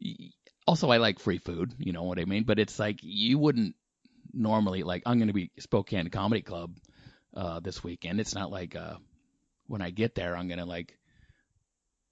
also, 0.66 0.90
I 0.90 0.98
like 0.98 1.18
free 1.18 1.38
food. 1.38 1.74
You 1.78 1.92
know 1.92 2.04
what 2.04 2.18
I 2.18 2.24
mean? 2.24 2.44
But 2.44 2.58
it's 2.58 2.78
like 2.78 3.00
you 3.02 3.38
wouldn't 3.38 3.74
normally 4.32 4.82
like. 4.82 5.02
I'm 5.06 5.18
going 5.18 5.28
to 5.28 5.34
be 5.34 5.50
Spokane 5.58 6.08
Comedy 6.10 6.42
Club 6.42 6.76
uh, 7.34 7.60
this 7.60 7.82
weekend. 7.82 8.20
It's 8.20 8.34
not 8.34 8.50
like 8.50 8.76
uh, 8.76 8.96
when 9.66 9.82
I 9.82 9.90
get 9.90 10.14
there, 10.14 10.36
I'm 10.36 10.48
going 10.48 10.58
to 10.58 10.66
like 10.66 10.96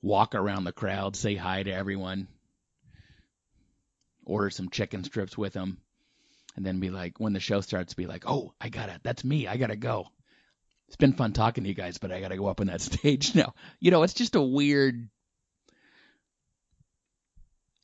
walk 0.02 0.35
around 0.35 0.64
the 0.64 0.73
crowd, 0.73 1.16
say 1.16 1.35
hi 1.35 1.62
to 1.62 1.73
everyone, 1.73 2.28
order 4.25 4.50
some 4.50 4.71
chicken 4.71 5.04
strips 5.04 5.37
with 5.37 5.52
them, 5.52 5.78
and 6.54 6.64
then 6.64 6.80
be 6.80 6.90
like, 6.90 7.18
when 7.18 7.33
the 7.33 7.40
show 7.40 7.61
starts, 7.61 7.95
be 7.95 8.06
like, 8.06 8.25
oh, 8.26 8.52
I 8.61 8.68
gotta, 8.68 9.00
that's 9.02 9.25
me, 9.25 9.49
I 9.49 9.56
gotta 9.56 9.76
go. 9.76 10.09
It's 10.88 10.97
been 10.97 11.14
fun 11.14 11.33
talking 11.33 11.64
to 11.64 11.69
you 11.69 11.75
guys, 11.75 11.99
but 11.99 12.12
I 12.12 12.21
gotta 12.21 12.37
go 12.37 12.47
up 12.47 12.61
on 12.61 12.69
that 12.69 12.81
stage 12.93 13.35
now. 13.35 13.55
You 13.81 13.90
know, 13.90 14.02
it's 14.02 14.14
just 14.14 14.37
a 14.37 14.43
weird 14.43 15.09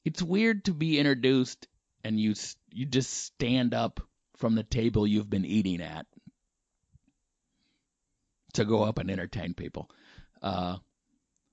it's 0.04 0.22
weird 0.22 0.64
to 0.64 0.74
be 0.74 0.98
introduced 0.98 1.68
and 2.04 2.18
you 2.18 2.34
you 2.70 2.86
just 2.86 3.12
stand 3.12 3.74
up 3.74 4.00
from 4.36 4.54
the 4.54 4.64
table 4.64 5.06
you've 5.06 5.30
been 5.30 5.44
eating 5.44 5.80
at 5.80 6.06
to 8.54 8.64
go 8.64 8.82
up 8.82 8.98
and 8.98 9.10
entertain 9.10 9.54
people. 9.54 9.90
Uh, 10.42 10.76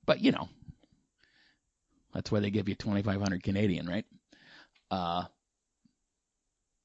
but 0.05 0.21
you 0.21 0.31
know, 0.31 0.49
that's 2.13 2.31
why 2.31 2.39
they 2.39 2.49
give 2.49 2.67
you 2.67 2.75
2,500 2.75 3.43
Canadian, 3.43 3.87
right? 3.87 4.05
Uh, 4.89 5.23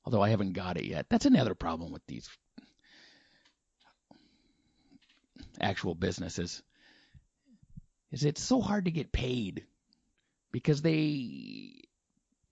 although 0.04 0.23
I 0.23 0.28
haven't 0.28 0.52
got 0.52 0.76
it 0.76 0.85
yet. 0.85 1.06
That's 1.09 1.26
another 1.26 1.54
problem 1.54 1.90
with 1.90 2.02
these 2.06 2.28
actual 5.61 5.94
businesses. 5.94 6.62
Is 8.11 8.25
it's 8.25 8.42
so 8.42 8.61
hard 8.61 8.84
to 8.84 8.90
get 8.90 9.12
paid 9.12 9.64
because 10.52 10.82
they, 10.82 10.99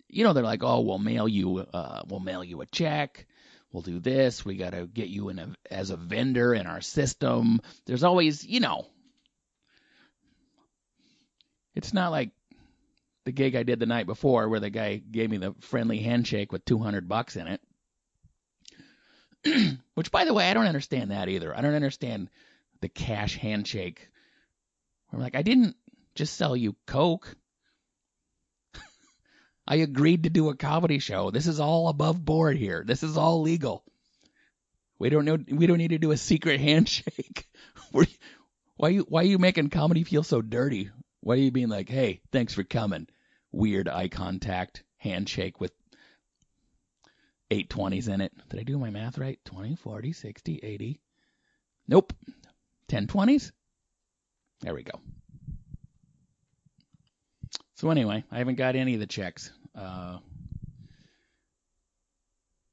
you 0.09 0.25
know, 0.25 0.33
they're 0.33 0.43
like, 0.43 0.65
oh, 0.65 0.81
we'll 0.81 0.99
mail 0.99 1.29
you, 1.29 1.59
uh, 1.59 2.03
we'll 2.09 2.21
mail 2.21 2.43
you 2.43 2.61
a 2.61 2.67
check. 2.67 3.27
We'll 3.73 3.83
do 3.83 4.01
this. 4.01 4.45
We 4.45 4.57
got 4.57 4.73
to 4.73 4.87
get 4.87 5.09
you 5.09 5.29
in 5.31 5.39
a, 5.39 5.55
as 5.71 5.91
a 5.91 5.97
vendor 5.97 6.53
in 6.53 6.67
our 6.67 6.81
system. 6.81 7.61
There's 7.87 8.05
always, 8.05 8.45
you 8.45 8.61
know, 8.61 8.87
it's 11.75 11.95
not 11.95 12.11
like 12.11 12.31
the 13.25 13.33
gig 13.33 13.55
I 13.55 13.63
did 13.63 13.79
the 13.79 13.87
night 13.87 14.07
before 14.07 14.49
where 14.49 14.61
the 14.61 14.71
guy 14.71 14.97
gave 14.97 15.31
me 15.31 15.39
the 15.39 15.55
friendly 15.61 16.01
handshake 16.01 16.53
with 16.53 16.65
200 16.65 17.09
bucks 17.09 17.37
in 17.37 17.47
it. 19.45 19.79
Which, 19.95 20.11
by 20.11 20.25
the 20.25 20.35
way, 20.35 20.51
I 20.51 20.55
don't 20.55 20.67
understand 20.67 21.11
that 21.11 21.29
either. 21.29 21.57
I 21.57 21.61
don't 21.61 21.75
understand 21.75 22.29
the 22.83 22.89
cash 22.89 23.39
handshake. 23.39 24.09
I'm 25.13 25.21
like, 25.21 25.35
I 25.35 25.43
didn't 25.43 25.77
just 26.15 26.37
sell 26.37 26.55
you 26.55 26.77
Coke. 26.87 27.35
I 29.67 29.77
agreed 29.77 30.25
to 30.25 30.31
do 30.31 30.51
a 30.51 30.57
comedy 30.57 30.99
show. 30.99 31.31
This 31.31 31.47
is 31.47 31.61
all 31.61 31.89
above 31.89 32.23
board 32.23 32.59
here. 32.59 32.85
This 32.87 33.03
is 33.03 33.17
all 33.17 33.41
legal. 33.41 33.85
We 34.99 35.09
don't 35.09 35.25
know. 35.25 35.39
We 35.49 35.67
don't 35.67 35.79
need 35.79 35.89
to 35.89 35.99
do 35.99 36.13
a 36.13 36.17
secret 36.17 36.61
handshake. 36.69 37.49
why 38.77 38.89
you 38.89 39.07
Why 39.09 39.23
are 39.23 39.27
you 39.27 39.39
making 39.39 39.71
comedy 39.71 40.05
feel 40.05 40.23
so 40.23 40.43
dirty? 40.43 40.91
Why 41.21 41.35
are 41.35 41.39
you 41.39 41.51
being 41.53 41.69
like, 41.69 41.89
hey, 41.89 42.21
thanks 42.33 42.55
for 42.55 42.65
coming? 42.65 43.07
Weird 43.53 43.89
eye 43.89 44.09
contact 44.09 44.83
handshake 44.97 45.61
with 45.61 45.73
eight 47.51 47.71
twenties 47.71 48.09
in 48.09 48.21
it. 48.21 48.33
Did 48.49 48.61
I 48.61 48.63
do 48.65 48.79
my 48.79 48.91
math 48.91 49.19
right? 49.19 49.39
20, 49.45 49.77
40, 49.77 50.13
60, 50.13 50.61
80. 50.63 51.01
Nope. 51.87 52.13
10 52.89 53.07
20s? 53.07 53.53
There 54.61 54.75
we 54.75 54.83
go. 54.83 55.01
So 57.75 57.91
anyway, 57.91 58.25
I 58.31 58.39
haven't 58.39 58.57
got 58.57 58.77
any 58.77 58.95
of 58.95 59.01
the 59.01 59.07
checks. 59.07 59.51
Uh, 59.75 60.19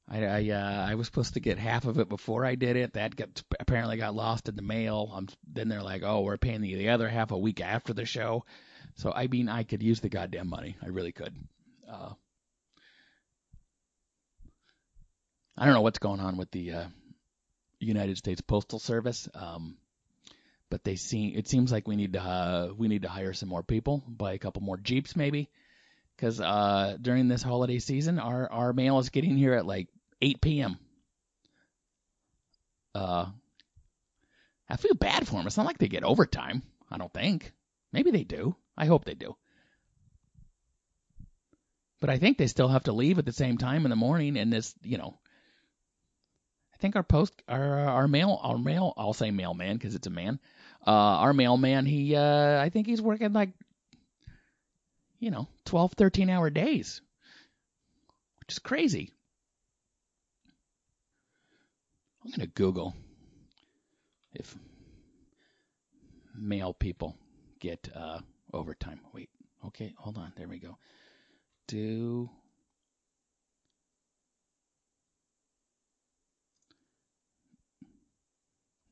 I 0.08 0.26
I, 0.26 0.50
uh, 0.50 0.86
I 0.90 0.96
was 0.96 1.08
supposed 1.08 1.36
to 1.36 1.40
get 1.40 1.58
half 1.58 1.86
of 1.86 2.00
it 2.00 2.10
before 2.10 2.46
I 2.46 2.56
did 2.56 2.76
it. 2.76 2.94
That 2.94 3.16
got 3.16 3.42
apparently 3.60 3.98
got 3.98 4.16
lost 4.16 4.50
in 4.50 4.56
the 4.56 4.62
mail. 4.62 5.12
I'm, 5.14 5.28
then 5.52 5.68
they're 5.68 5.84
like, 5.84 6.04
oh, 6.04 6.22
we're 6.22 6.38
paying 6.38 6.62
the, 6.62 6.76
the 6.76 6.90
other 6.90 7.08
half 7.08 7.32
a 7.32 7.38
week 7.38 7.62
after 7.62 7.94
the 7.94 8.06
show. 8.06 8.46
So 8.96 9.12
I 9.12 9.28
mean, 9.28 9.50
I 9.50 9.64
could 9.64 9.82
use 9.84 10.00
the 10.00 10.10
goddamn 10.10 10.50
money. 10.50 10.78
I 10.82 10.88
really 10.88 11.12
could. 11.12 11.36
Uh, 11.90 12.14
I 15.58 15.66
don't 15.66 15.74
know 15.74 15.82
what's 15.82 16.00
going 16.00 16.20
on 16.20 16.38
with 16.38 16.52
the 16.52 16.72
uh, 16.72 16.86
United 17.80 18.18
States 18.18 18.42
Postal 18.42 18.80
Service. 18.80 19.28
Um, 19.34 19.78
but 20.70 20.84
they 20.84 20.96
seem 20.96 21.36
it 21.36 21.48
seems 21.48 21.72
like 21.72 21.88
we 21.88 21.96
need 21.96 22.14
to 22.14 22.22
uh, 22.22 22.70
we 22.78 22.88
need 22.88 23.04
to 23.04 23.10
hire 23.10 23.34
some 23.34 23.50
more 23.50 23.64
people, 23.64 24.04
buy 24.08 24.34
a 24.34 24.40
couple 24.40 24.62
more 24.62 24.78
jeeps 24.78 25.16
maybe, 25.16 25.50
because 26.16 26.40
uh, 26.40 26.98
during 27.02 27.28
this 27.28 27.44
holiday 27.44 27.80
season, 27.80 28.20
our 28.20 28.52
our 28.52 28.74
mail 28.74 29.00
is 29.00 29.10
getting 29.10 29.38
here 29.38 29.54
at 29.54 29.66
like 29.66 29.88
8 30.22 30.42
p.m. 30.42 30.78
Uh, 32.94 33.28
I 34.70 34.78
feel 34.78 34.94
bad 34.94 35.28
for 35.28 35.36
them. 35.36 35.48
It's 35.48 35.58
not 35.58 35.66
like 35.66 35.78
they 35.78 35.88
get 35.88 36.04
overtime. 36.04 36.62
I 36.92 36.98
don't 36.98 37.14
think. 37.14 37.52
Maybe 37.92 38.12
they 38.12 38.24
do. 38.24 38.56
I 38.78 38.86
hope 38.86 39.06
they 39.06 39.16
do. 39.16 39.36
But 42.00 42.10
I 42.10 42.18
think 42.18 42.38
they 42.38 42.48
still 42.48 42.68
have 42.68 42.84
to 42.84 42.94
leave 42.94 43.20
at 43.20 43.26
the 43.26 43.34
same 43.34 43.58
time 43.58 43.86
in 43.86 43.90
the 43.90 43.96
morning, 43.96 44.38
and 44.38 44.54
this, 44.54 44.74
you 44.84 44.98
know, 44.98 45.20
I 46.74 46.78
think 46.78 46.96
our 46.96 47.04
post, 47.04 47.34
our 47.48 47.80
our 47.80 48.08
mail, 48.08 48.40
our 48.42 48.58
mail, 48.58 48.94
I'll 48.96 49.14
say 49.14 49.32
mailman 49.32 49.76
because 49.76 49.96
it's 49.96 50.08
a 50.08 50.12
man. 50.12 50.40
Uh, 50.86 50.92
our 50.92 51.34
mailman, 51.34 51.86
he, 51.86 52.16
uh, 52.16 52.60
I 52.60 52.70
think 52.70 52.88
he's 52.88 53.02
working 53.02 53.34
like, 53.34 53.50
you 55.20 55.32
know, 55.32 55.48
12, 55.66 55.94
13 55.94 56.30
hour 56.30 56.50
days, 56.50 57.02
which 58.40 58.54
is 58.54 58.60
crazy. 58.60 59.12
I'm 62.24 62.32
going 62.32 62.42
to 62.42 62.48
Google 62.48 62.96
if 64.34 64.56
male 66.36 66.74
people 66.74 67.16
get 67.60 67.90
uh, 67.96 68.20
overtime. 68.54 69.00
Wait, 69.14 69.30
okay, 69.68 69.94
hold 69.98 70.18
on. 70.18 70.32
There 70.38 70.48
we 70.48 70.60
go. 70.60 70.78
Do 71.68 72.30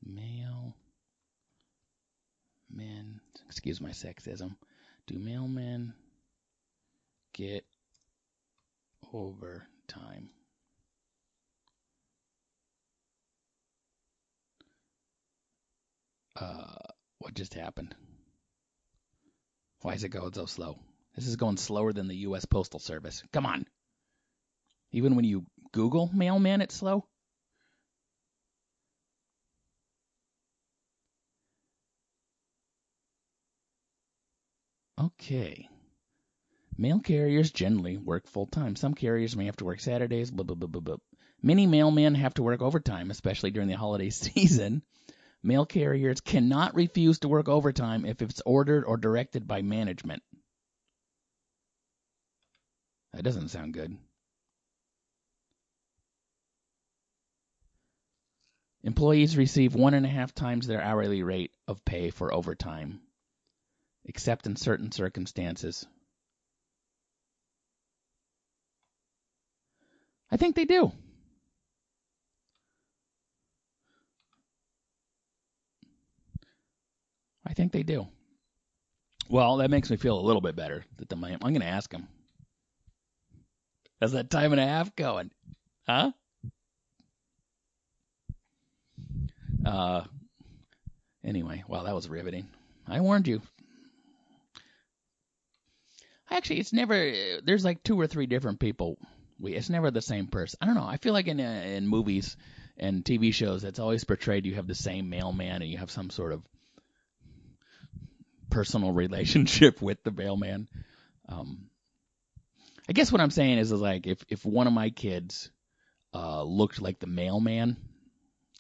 male 0.06 0.67
excuse 3.48 3.82
my 3.82 3.90
sexism. 3.90 4.56
Do 5.08 5.16
mailmen 5.16 5.94
get 7.34 7.66
overtime? 9.14 10.30
Uh, 16.36 16.76
what 17.20 17.34
just 17.34 17.54
happened? 17.54 17.96
Why 19.82 19.94
is 19.94 20.04
it 20.04 20.10
going 20.10 20.34
so 20.34 20.46
slow? 20.46 20.78
This 21.16 21.28
is 21.28 21.36
going 21.36 21.58
slower 21.58 21.94
than 21.94 22.08
the 22.08 22.16
U.S. 22.18 22.46
Postal 22.46 22.80
Service. 22.80 23.24
Come 23.34 23.46
on. 23.46 23.66
Even 24.92 25.16
when 25.16 25.26
you 25.26 25.46
Google 25.72 26.12
mailman, 26.14 26.62
it's 26.62 26.76
slow. 26.76 27.06
Okay. 35.20 35.68
Mail 36.78 37.00
carriers 37.00 37.52
generally 37.52 37.98
work 37.98 38.28
full 38.28 38.46
time. 38.46 38.76
Some 38.76 38.94
carriers 38.94 39.36
may 39.36 39.46
have 39.46 39.58
to 39.58 39.66
work 39.66 39.80
Saturdays, 39.80 40.30
blah, 40.30 40.44
blah, 40.44 40.56
blah, 40.56 40.68
blah, 40.68 40.82
blah. 40.82 40.98
Many 41.42 41.66
mailmen 41.66 42.16
have 42.16 42.36
to 42.36 42.44
work 42.44 42.62
overtime, 42.62 43.10
especially 43.10 43.52
during 43.52 43.68
the 43.68 43.76
holiday 43.78 44.10
season. 44.12 44.84
Mail 45.44 45.66
carriers 45.66 46.22
cannot 46.22 46.76
refuse 46.76 47.20
to 47.20 47.28
work 47.28 47.48
overtime 47.50 48.06
if 48.06 48.22
it's 48.22 48.42
ordered 48.46 48.86
or 48.86 48.98
directed 48.98 49.48
by 49.48 49.62
management. 49.62 50.22
That 53.14 53.24
doesn't 53.24 53.50
sound 53.50 53.74
good. 53.74 53.98
Employees 58.84 59.36
receive 59.36 59.74
one 59.74 59.94
and 59.94 60.06
a 60.06 60.10
half 60.10 60.34
times 60.34 60.68
their 60.68 60.82
hourly 60.82 61.24
rate 61.24 61.52
of 61.68 61.84
pay 61.84 62.10
for 62.10 62.34
overtime, 62.34 63.02
except 64.08 64.48
in 64.48 64.56
certain 64.56 64.92
circumstances. 64.92 65.86
I 70.32 70.38
think 70.38 70.56
they 70.56 70.66
do. 70.66 70.92
I 77.46 77.54
think 77.54 77.72
they 77.72 77.84
do. 77.84 78.08
Well, 79.30 79.58
that 79.58 79.70
makes 79.70 79.90
me 79.90 79.98
feel 79.98 80.20
a 80.20 80.22
little 80.22 80.42
bit 80.42 80.56
better. 80.56 80.86
That 80.98 81.10
the 81.10 81.16
I'm 81.16 81.40
going 81.40 81.62
to 81.62 81.66
ask 81.66 81.90
them. 81.90 82.08
How's 84.00 84.12
that 84.14 84.30
time 84.30 84.52
and 84.52 84.62
a 84.62 84.66
half 84.66 84.96
going? 84.96 85.32
Huh? 85.88 86.12
Uh, 89.66 90.04
anyway, 91.24 91.64
well, 91.68 91.86
that 91.86 91.96
was 91.96 92.08
riveting. 92.08 92.48
I 92.88 93.02
warned 93.02 93.28
you. 93.28 93.42
Actually, 96.30 96.60
it's 96.60 96.74
never. 96.74 97.40
There's 97.44 97.64
like 97.64 97.84
two 97.84 98.00
or 98.00 98.08
three 98.08 98.26
different 98.26 98.60
people. 98.60 98.98
We. 99.40 99.54
It's 99.56 99.70
never 99.70 99.92
the 99.92 100.02
same 100.02 100.28
person. 100.28 100.58
I 100.62 100.66
don't 100.66 100.76
know. 100.76 100.88
I 100.88 100.98
feel 100.98 101.14
like 101.14 101.28
in 101.28 101.40
uh, 101.40 101.64
in 101.66 101.88
movies 101.88 102.36
and 102.78 103.04
TV 103.04 103.34
shows, 103.34 103.64
it's 103.64 103.80
always 103.80 104.04
portrayed 104.04 104.46
you 104.46 104.56
have 104.56 104.68
the 104.68 104.76
same 104.76 105.10
mailman 105.10 105.62
and 105.62 105.72
you 105.72 105.78
have 105.78 105.92
some 105.92 106.10
sort 106.10 106.34
of 106.34 106.44
personal 108.50 108.92
relationship 108.92 109.82
with 109.82 110.04
the 110.04 110.12
mailman. 110.12 110.68
Um, 111.30 111.70
I 112.90 112.94
guess 112.94 113.12
what 113.12 113.22
I'm 113.22 113.32
saying 113.32 113.58
is, 113.58 113.72
is 113.72 113.82
like 113.82 114.08
if 114.08 114.24
if 114.30 114.46
one 114.46 114.68
of 114.68 114.74
my 114.74 114.90
kids 114.90 115.50
uh, 116.14 116.44
looked 116.44 116.82
like 116.82 117.00
the 117.00 117.08
mailman, 117.08 117.78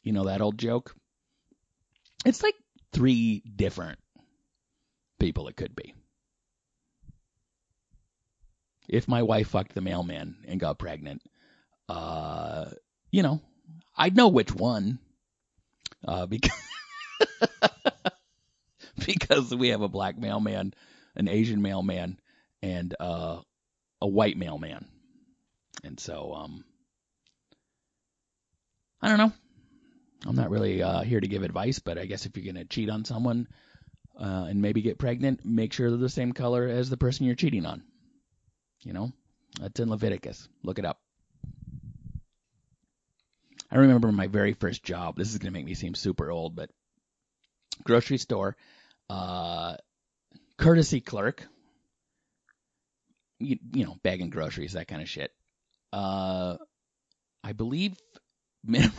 you 0.03 0.13
know 0.13 0.25
that 0.25 0.41
old 0.41 0.57
joke. 0.57 0.95
It's 2.25 2.43
like 2.43 2.55
three 2.91 3.41
different 3.55 3.99
people 5.19 5.47
it 5.47 5.55
could 5.55 5.75
be. 5.75 5.93
If 8.87 9.07
my 9.07 9.23
wife 9.23 9.49
fucked 9.49 9.73
the 9.73 9.81
mailman 9.81 10.37
and 10.47 10.59
got 10.59 10.79
pregnant, 10.79 11.21
uh, 11.89 12.65
you 13.11 13.23
know, 13.23 13.41
I'd 13.95 14.15
know 14.15 14.29
which 14.29 14.53
one, 14.53 14.99
uh, 16.07 16.25
because 16.27 16.51
because 19.05 19.53
we 19.53 19.69
have 19.69 19.81
a 19.81 19.89
black 19.89 20.17
mailman, 20.17 20.73
an 21.15 21.27
Asian 21.27 21.61
mailman, 21.61 22.19
and 22.61 22.95
uh, 22.99 23.39
a 24.01 24.07
white 24.07 24.37
mailman. 24.37 24.85
And 25.83 25.99
so, 25.99 26.33
um, 26.33 26.63
I 29.01 29.09
don't 29.09 29.17
know. 29.17 29.33
I'm 30.25 30.35
not 30.35 30.49
really 30.49 30.81
uh, 30.81 31.01
here 31.01 31.19
to 31.19 31.27
give 31.27 31.43
advice, 31.43 31.79
but 31.79 31.97
I 31.97 32.05
guess 32.05 32.25
if 32.25 32.35
you're 32.35 32.53
to 32.53 32.65
cheat 32.65 32.89
on 32.89 33.05
someone 33.05 33.47
uh, 34.19 34.47
and 34.49 34.61
maybe 34.61 34.81
get 34.81 34.97
pregnant, 34.97 35.45
make 35.45 35.73
sure 35.73 35.89
they're 35.89 35.99
the 35.99 36.09
same 36.09 36.33
color 36.33 36.67
as 36.67 36.89
the 36.89 36.97
person 36.97 37.25
you're 37.25 37.35
cheating 37.35 37.65
on. 37.65 37.83
You 38.83 38.93
know, 38.93 39.11
that's 39.59 39.79
in 39.79 39.89
Leviticus. 39.89 40.47
Look 40.63 40.79
it 40.79 40.85
up. 40.85 40.99
I 43.69 43.77
remember 43.77 44.11
my 44.11 44.27
very 44.27 44.53
first 44.53 44.83
job. 44.83 45.17
This 45.17 45.29
is 45.31 45.37
going 45.39 45.51
to 45.51 45.57
make 45.57 45.65
me 45.65 45.73
seem 45.73 45.93
super 45.93 46.31
old, 46.31 46.55
but 46.55 46.69
grocery 47.83 48.17
store, 48.17 48.55
uh, 49.09 49.75
courtesy 50.57 51.01
clerk, 51.01 51.45
you, 53.39 53.57
you 53.73 53.85
know, 53.85 53.97
bagging 54.03 54.29
groceries, 54.29 54.73
that 54.73 54.87
kind 54.87 55.01
of 55.01 55.09
shit. 55.09 55.31
Uh, 55.91 56.57
I 57.43 57.53
believe 57.53 57.95
minimum, 58.63 58.93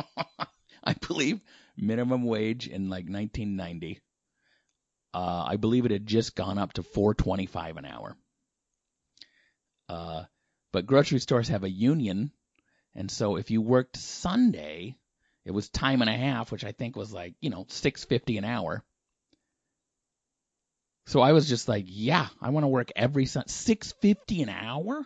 I 0.84 0.94
believe 1.06 1.40
minimum 1.76 2.24
wage 2.24 2.66
in 2.66 2.88
like 2.88 3.04
1990. 3.04 4.00
Uh, 5.14 5.44
I 5.46 5.56
believe 5.56 5.84
it 5.84 5.90
had 5.90 6.06
just 6.06 6.34
gone 6.34 6.58
up 6.58 6.72
to 6.74 6.82
4.25 6.82 7.76
an 7.76 7.84
hour. 7.84 8.16
Uh, 9.92 10.24
but 10.72 10.86
grocery 10.86 11.18
stores 11.18 11.48
have 11.48 11.64
a 11.64 11.70
union, 11.70 12.32
and 12.94 13.10
so 13.10 13.36
if 13.36 13.50
you 13.50 13.60
worked 13.60 13.98
Sunday, 13.98 14.96
it 15.44 15.50
was 15.50 15.68
time 15.68 16.00
and 16.00 16.08
a 16.08 16.16
half, 16.16 16.50
which 16.50 16.64
I 16.64 16.72
think 16.72 16.96
was 16.96 17.12
like 17.12 17.34
you 17.40 17.50
know 17.50 17.64
6.50 17.64 18.38
an 18.38 18.44
hour. 18.44 18.82
So 21.06 21.20
I 21.20 21.32
was 21.32 21.46
just 21.46 21.68
like, 21.68 21.84
yeah, 21.88 22.28
I 22.40 22.50
want 22.50 22.64
to 22.64 22.68
work 22.68 22.90
every 22.96 23.26
Sunday. 23.26 23.50
Six 23.50 23.92
fifty 24.00 24.40
an 24.42 24.48
hour. 24.48 25.04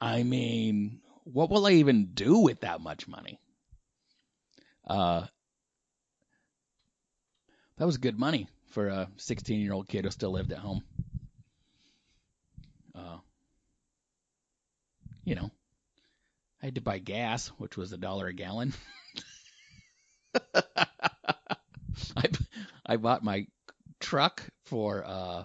I 0.00 0.22
mean, 0.22 1.00
what 1.24 1.50
will 1.50 1.66
I 1.66 1.72
even 1.72 2.14
do 2.14 2.38
with 2.38 2.60
that 2.60 2.80
much 2.80 3.08
money? 3.08 3.40
Uh, 4.86 5.26
that 7.76 7.84
was 7.84 7.98
good 7.98 8.18
money 8.18 8.48
for 8.70 8.88
a 8.88 9.10
16 9.16 9.60
year 9.60 9.74
old 9.74 9.88
kid 9.88 10.04
who 10.04 10.10
still 10.10 10.30
lived 10.30 10.52
at 10.52 10.58
home. 10.58 10.82
Uh, 12.98 13.18
you 15.24 15.34
know, 15.36 15.50
I 16.62 16.66
had 16.66 16.74
to 16.74 16.80
buy 16.80 16.98
gas, 16.98 17.48
which 17.58 17.76
was 17.76 17.92
a 17.92 17.96
dollar 17.96 18.26
a 18.26 18.32
gallon. 18.32 18.74
I 20.54 22.28
I 22.84 22.96
bought 22.96 23.22
my 23.22 23.46
truck 24.00 24.42
for 24.64 25.04
uh 25.06 25.44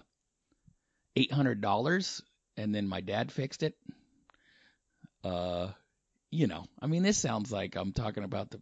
eight 1.16 1.32
hundred 1.32 1.62
dollars, 1.62 2.22
and 2.58 2.74
then 2.74 2.88
my 2.88 3.02
dad 3.02 3.32
fixed 3.32 3.63
it. 3.63 3.76
Uh, 5.24 5.72
you 6.32 6.48
know, 6.48 6.66
I 6.82 6.88
mean, 6.88 7.04
this 7.04 7.18
sounds 7.18 7.52
like 7.52 7.76
I'm 7.76 7.94
talking 7.94 8.24
about 8.24 8.50
the 8.50 8.62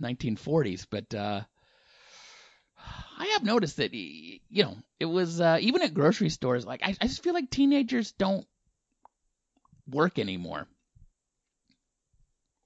1940s, 0.00 0.86
but 0.88 1.12
uh, 1.14 1.42
I 3.18 3.26
have 3.26 3.44
noticed 3.44 3.76
that 3.78 3.94
you 3.94 4.40
know 4.50 4.76
it 5.00 5.06
was 5.06 5.40
uh, 5.40 5.58
even 5.60 5.82
at 5.82 5.94
grocery 5.94 6.30
stores. 6.30 6.66
Like 6.66 6.82
I, 6.82 6.96
I 7.00 7.06
just 7.06 7.22
feel 7.22 7.34
like 7.34 7.50
teenagers 7.50 8.12
don't 8.12 8.46
work 9.88 10.18
anymore, 10.18 10.66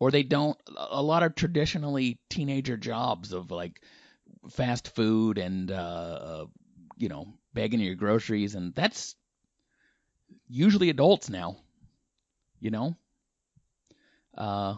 or 0.00 0.10
they 0.10 0.22
don't. 0.22 0.58
A 0.76 1.02
lot 1.02 1.22
of 1.22 1.34
traditionally 1.34 2.18
teenager 2.30 2.76
jobs 2.76 3.32
of 3.32 3.50
like 3.50 3.82
fast 4.50 4.94
food 4.94 5.38
and 5.38 5.70
uh, 5.70 6.46
you 6.96 7.08
know 7.08 7.34
begging 7.54 7.80
your 7.80 7.94
groceries, 7.94 8.54
and 8.54 8.74
that's 8.74 9.16
usually 10.48 10.90
adults 10.90 11.28
now. 11.30 11.56
You 12.60 12.70
know, 12.70 12.96
uh, 14.36 14.76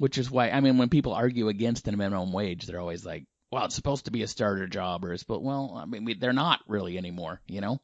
which 0.00 0.16
is 0.16 0.30
why 0.30 0.48
I 0.48 0.60
mean 0.60 0.78
when 0.78 0.88
people 0.88 1.12
argue 1.12 1.48
against 1.48 1.84
the 1.84 1.92
minimum 1.92 2.32
wage, 2.32 2.64
they're 2.64 2.80
always 2.80 3.04
like, 3.04 3.26
"Well, 3.52 3.66
it's 3.66 3.74
supposed 3.74 4.06
to 4.06 4.10
be 4.10 4.22
a 4.22 4.26
starter 4.26 4.66
job," 4.66 5.04
or 5.04 5.12
it's 5.12 5.24
but 5.24 5.42
well, 5.42 5.74
I 5.76 5.84
mean 5.84 6.18
they're 6.18 6.32
not 6.32 6.60
really 6.66 6.96
anymore. 6.96 7.42
You 7.46 7.60
know, 7.60 7.82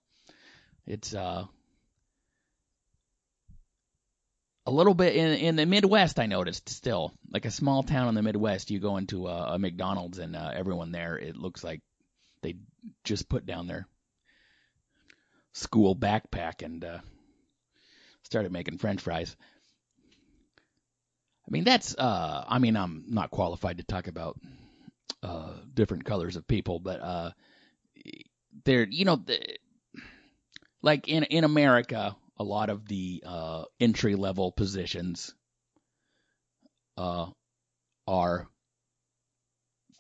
it's 0.86 1.14
uh 1.14 1.44
a 4.64 4.70
little 4.70 4.94
bit 4.94 5.14
in 5.14 5.32
in 5.32 5.56
the 5.56 5.66
Midwest. 5.66 6.18
I 6.18 6.24
noticed 6.24 6.70
still, 6.70 7.12
like 7.30 7.44
a 7.44 7.50
small 7.50 7.82
town 7.82 8.08
in 8.08 8.14
the 8.14 8.22
Midwest, 8.22 8.70
you 8.70 8.80
go 8.80 8.96
into 8.96 9.26
a, 9.26 9.56
a 9.56 9.58
McDonald's 9.58 10.18
and 10.18 10.34
uh, 10.34 10.52
everyone 10.54 10.92
there, 10.92 11.18
it 11.18 11.36
looks 11.36 11.62
like 11.62 11.82
they 12.40 12.54
just 13.04 13.28
put 13.28 13.44
down 13.44 13.66
their 13.66 13.86
school 15.52 15.94
backpack 15.94 16.64
and 16.64 16.82
uh, 16.82 17.00
started 18.22 18.52
making 18.52 18.78
French 18.78 19.02
fries. 19.02 19.36
I 21.46 21.50
mean, 21.50 21.64
that's. 21.64 21.94
Uh, 21.96 22.44
I 22.46 22.58
mean, 22.58 22.76
I'm 22.76 23.04
not 23.08 23.30
qualified 23.30 23.78
to 23.78 23.84
talk 23.84 24.08
about 24.08 24.38
uh, 25.22 25.52
different 25.72 26.04
colors 26.04 26.36
of 26.36 26.46
people, 26.46 26.80
but 26.80 27.00
uh, 27.00 27.30
they're 28.64 28.86
you 28.88 29.04
know 29.04 29.16
the, 29.16 29.40
like 30.82 31.08
in 31.08 31.24
in 31.24 31.44
America, 31.44 32.16
a 32.38 32.44
lot 32.44 32.70
of 32.70 32.86
the 32.88 33.22
uh, 33.24 33.64
entry 33.78 34.16
level 34.16 34.50
positions 34.50 35.34
uh, 36.96 37.26
are 38.06 38.48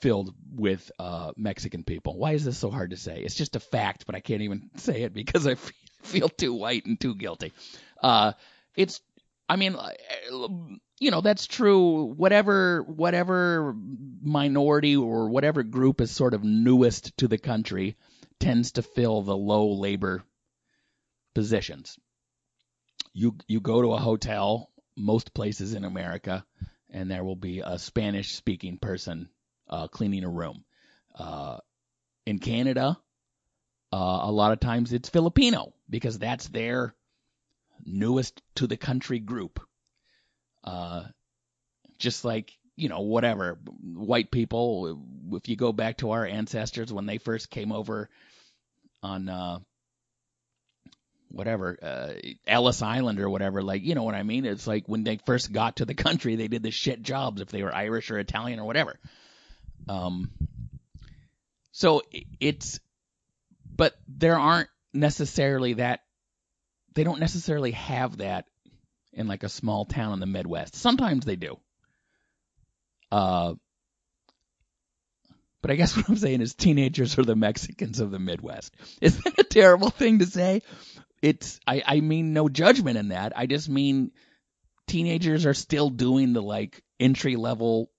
filled 0.00 0.34
with 0.54 0.90
uh, 0.98 1.32
Mexican 1.36 1.84
people. 1.84 2.18
Why 2.18 2.32
is 2.32 2.44
this 2.44 2.58
so 2.58 2.70
hard 2.70 2.90
to 2.90 2.96
say? 2.96 3.20
It's 3.20 3.34
just 3.34 3.56
a 3.56 3.60
fact, 3.60 4.04
but 4.06 4.14
I 4.14 4.20
can't 4.20 4.42
even 4.42 4.70
say 4.76 5.02
it 5.02 5.14
because 5.14 5.46
I 5.46 5.56
feel 6.02 6.28
too 6.28 6.54
white 6.54 6.86
and 6.86 7.00
too 7.00 7.14
guilty. 7.14 7.52
Uh, 8.02 8.32
it's, 8.76 9.00
I 9.48 9.56
mean, 9.56 9.76
you 10.98 11.10
know, 11.10 11.20
that's 11.20 11.46
true. 11.46 12.04
Whatever, 12.04 12.82
whatever 12.82 13.74
minority 14.22 14.96
or 14.96 15.28
whatever 15.28 15.62
group 15.62 16.00
is 16.00 16.10
sort 16.10 16.34
of 16.34 16.42
newest 16.42 17.16
to 17.18 17.28
the 17.28 17.38
country 17.38 17.96
tends 18.40 18.72
to 18.72 18.82
fill 18.82 19.22
the 19.22 19.36
low 19.36 19.72
labor 19.72 20.22
positions. 21.34 21.98
You 23.12 23.36
you 23.46 23.60
go 23.60 23.82
to 23.82 23.92
a 23.92 23.98
hotel, 23.98 24.70
most 24.96 25.34
places 25.34 25.74
in 25.74 25.84
America, 25.84 26.44
and 26.90 27.10
there 27.10 27.24
will 27.24 27.36
be 27.36 27.60
a 27.60 27.78
Spanish 27.78 28.34
speaking 28.34 28.78
person 28.78 29.28
uh, 29.68 29.88
cleaning 29.88 30.24
a 30.24 30.30
room. 30.30 30.64
Uh, 31.14 31.58
in 32.26 32.38
Canada, 32.38 32.98
uh, 33.92 34.20
a 34.22 34.32
lot 34.32 34.52
of 34.52 34.60
times 34.60 34.92
it's 34.92 35.08
Filipino 35.08 35.72
because 35.88 36.18
that's 36.18 36.48
their 36.48 36.94
newest 37.84 38.42
to 38.56 38.66
the 38.66 38.76
country 38.76 39.18
group. 39.18 39.60
Uh, 40.66 41.04
just 41.98 42.24
like 42.24 42.52
you 42.76 42.90
know, 42.90 43.00
whatever 43.00 43.58
white 43.82 44.30
people. 44.30 45.02
If 45.32 45.48
you 45.48 45.56
go 45.56 45.72
back 45.72 45.98
to 45.98 46.10
our 46.10 46.24
ancestors 46.24 46.92
when 46.92 47.06
they 47.06 47.18
first 47.18 47.50
came 47.50 47.72
over 47.72 48.08
on 49.02 49.28
uh, 49.28 49.58
whatever 51.28 51.78
uh, 51.82 52.12
Ellis 52.46 52.82
Island 52.82 53.18
or 53.18 53.30
whatever, 53.30 53.62
like 53.62 53.82
you 53.82 53.94
know 53.94 54.04
what 54.04 54.14
I 54.14 54.22
mean. 54.22 54.44
It's 54.44 54.66
like 54.66 54.84
when 54.86 55.04
they 55.04 55.18
first 55.24 55.52
got 55.52 55.76
to 55.76 55.86
the 55.86 55.94
country, 56.06 56.36
they 56.36 56.48
did 56.48 56.62
the 56.62 56.70
shit 56.70 57.02
jobs 57.02 57.40
if 57.40 57.48
they 57.48 57.62
were 57.62 57.74
Irish 57.74 58.10
or 58.10 58.18
Italian 58.18 58.60
or 58.60 58.66
whatever. 58.66 58.98
Um, 59.88 60.30
so 61.72 62.02
it's, 62.40 62.80
but 63.74 63.94
there 64.08 64.38
aren't 64.38 64.68
necessarily 64.92 65.74
that. 65.74 66.00
They 66.94 67.04
don't 67.04 67.20
necessarily 67.20 67.72
have 67.72 68.18
that 68.18 68.46
in 69.16 69.26
like 69.26 69.42
a 69.42 69.48
small 69.48 69.84
town 69.84 70.12
in 70.12 70.20
the 70.20 70.26
Midwest. 70.26 70.76
Sometimes 70.76 71.24
they 71.24 71.36
do. 71.36 71.58
Uh, 73.10 73.54
but 75.62 75.70
I 75.70 75.74
guess 75.74 75.96
what 75.96 76.08
I'm 76.08 76.16
saying 76.16 76.42
is 76.42 76.54
teenagers 76.54 77.18
are 77.18 77.24
the 77.24 77.34
Mexicans 77.34 77.98
of 77.98 78.10
the 78.12 78.20
Midwest. 78.20 78.74
Is 79.00 79.18
that 79.22 79.38
a 79.38 79.44
terrible 79.44 79.90
thing 79.90 80.20
to 80.20 80.26
say? 80.26 80.62
It's 81.22 81.58
I, 81.66 81.82
I 81.84 82.00
mean 82.00 82.34
no 82.34 82.48
judgment 82.48 82.98
in 82.98 83.08
that. 83.08 83.32
I 83.34 83.46
just 83.46 83.68
mean 83.68 84.12
teenagers 84.86 85.46
are 85.46 85.54
still 85.54 85.90
doing 85.90 86.34
the 86.34 86.42
like 86.42 86.82
entry 87.00 87.36
level 87.36 87.90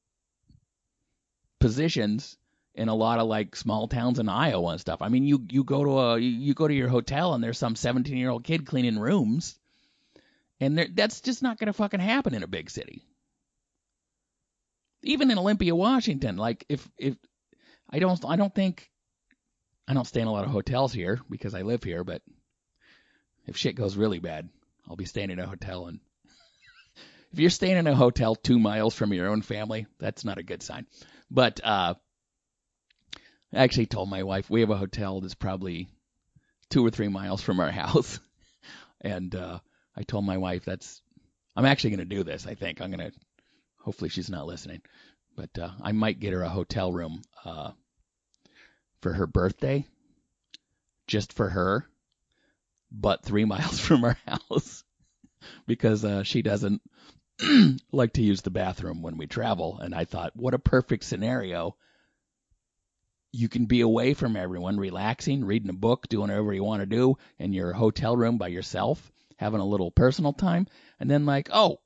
positions 1.59 2.37
in 2.75 2.89
a 2.89 2.95
lot 2.95 3.19
of 3.19 3.27
like 3.27 3.55
small 3.55 3.87
towns 3.87 4.19
in 4.19 4.29
Iowa 4.29 4.69
and 4.69 4.79
stuff. 4.79 5.01
I 5.01 5.09
mean, 5.09 5.23
you 5.23 5.43
you 5.49 5.63
go 5.63 5.83
to 5.83 5.99
a 5.99 6.19
you 6.19 6.53
go 6.53 6.67
to 6.67 6.73
your 6.73 6.89
hotel 6.89 7.33
and 7.33 7.43
there's 7.43 7.57
some 7.57 7.75
17 7.75 8.15
year 8.15 8.29
old 8.29 8.43
kid 8.43 8.67
cleaning 8.67 8.99
rooms, 8.99 9.59
and 10.59 10.89
that's 10.95 11.21
just 11.21 11.43
not 11.43 11.57
gonna 11.57 11.73
fucking 11.73 11.99
happen 11.99 12.33
in 12.33 12.43
a 12.43 12.47
big 12.47 12.69
city. 12.69 13.03
Even 15.03 15.29
in 15.31 15.37
Olympia, 15.37 15.75
Washington, 15.75 16.37
like 16.37 16.65
if 16.69 16.87
if 16.97 17.15
I 17.89 17.99
don't 17.99 18.23
I 18.25 18.35
don't 18.35 18.53
think 18.53 18.89
I 19.87 19.93
don't 19.93 20.07
stay 20.07 20.21
in 20.21 20.27
a 20.27 20.31
lot 20.31 20.45
of 20.45 20.51
hotels 20.51 20.91
here 20.91 21.19
because 21.29 21.53
I 21.53 21.61
live 21.61 21.83
here, 21.83 22.03
but 22.03 22.21
if 23.45 23.55
shit 23.55 23.75
goes 23.75 23.95
really 23.95 24.19
bad, 24.19 24.49
I'll 24.89 24.95
be 24.95 25.05
staying 25.05 25.29
in 25.29 25.39
a 25.39 25.47
hotel 25.47 25.87
and 25.87 25.99
if 27.31 27.39
you're 27.39 27.49
staying 27.49 27.77
in 27.77 27.87
a 27.87 27.95
hotel 27.95 28.35
two 28.35 28.59
miles 28.59 28.95
from 28.95 29.13
your 29.13 29.29
own 29.29 29.41
family, 29.41 29.85
that's 29.99 30.25
not 30.25 30.39
a 30.39 30.43
good 30.43 30.63
sign. 30.63 30.87
But 31.29 31.61
uh, 31.63 31.95
I 33.53 33.63
actually 33.63 33.85
told 33.85 34.09
my 34.09 34.23
wife 34.23 34.49
we 34.49 34.61
have 34.61 34.69
a 34.69 34.77
hotel 34.77 35.21
that's 35.21 35.35
probably 35.35 35.87
two 36.69 36.85
or 36.85 36.89
three 36.89 37.07
miles 37.07 37.41
from 37.41 37.59
our 37.59 37.71
house, 37.83 38.19
and 39.01 39.33
uh, 39.35 39.59
I 39.97 40.03
told 40.03 40.25
my 40.25 40.37
wife 40.37 40.63
that's 40.63 41.01
I'm 41.55 41.65
actually 41.65 41.89
going 41.91 42.07
to 42.07 42.15
do 42.15 42.23
this. 42.23 42.45
I 42.45 42.53
think 42.53 42.81
I'm 42.81 42.91
going 42.91 43.11
to. 43.11 43.17
Hopefully 43.79 44.09
she's 44.09 44.29
not 44.29 44.45
listening, 44.45 44.81
but 45.35 45.57
uh, 45.57 45.71
I 45.81 45.91
might 45.91 46.19
get 46.19 46.33
her 46.33 46.43
a 46.43 46.49
hotel 46.49 46.91
room 46.91 47.21
uh, 47.45 47.71
for 49.01 49.13
her 49.13 49.25
birthday, 49.25 49.85
just 51.07 51.33
for 51.33 51.49
her, 51.49 51.87
but 52.91 53.23
three 53.23 53.45
miles 53.53 53.79
from 53.79 54.03
our 54.03 54.17
house 54.27 54.83
because 55.65 56.03
uh, 56.05 56.23
she 56.23 56.41
doesn't 56.41 56.81
like 57.91 58.13
to 58.13 58.21
use 58.21 58.41
the 58.41 58.49
bathroom 58.51 59.01
when 59.01 59.17
we 59.17 59.25
travel. 59.25 59.79
And 59.79 59.95
I 59.95 60.05
thought, 60.05 60.35
what 60.35 60.53
a 60.53 60.59
perfect 60.59 61.05
scenario. 61.05 61.75
You 63.31 63.49
can 63.49 63.65
be 63.65 63.81
away 63.81 64.13
from 64.13 64.35
everyone, 64.35 64.77
relaxing, 64.77 65.43
reading 65.45 65.69
a 65.69 65.73
book, 65.73 66.07
doing 66.07 66.29
whatever 66.29 66.53
you 66.53 66.63
want 66.63 66.81
to 66.81 66.85
do 66.85 67.17
in 67.39 67.53
your 67.53 67.73
hotel 67.73 68.15
room 68.15 68.37
by 68.37 68.47
yourself, 68.47 69.11
having 69.37 69.59
a 69.59 69.65
little 69.65 69.91
personal 69.91 70.33
time, 70.33 70.67
and 70.99 71.09
then 71.09 71.25
like, 71.25 71.49
oh, 71.53 71.79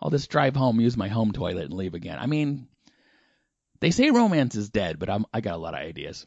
I'll 0.00 0.10
just 0.10 0.30
drive 0.30 0.56
home, 0.56 0.80
use 0.80 0.96
my 0.96 1.08
home 1.08 1.32
toilet, 1.32 1.64
and 1.64 1.74
leave 1.74 1.94
again. 1.94 2.18
I 2.18 2.26
mean, 2.26 2.68
they 3.80 3.90
say 3.90 4.10
romance 4.10 4.54
is 4.54 4.68
dead, 4.68 4.98
but 4.98 5.08
I'm, 5.08 5.26
I 5.32 5.40
got 5.40 5.54
a 5.54 5.58
lot 5.58 5.74
of 5.74 5.80
ideas. 5.80 6.26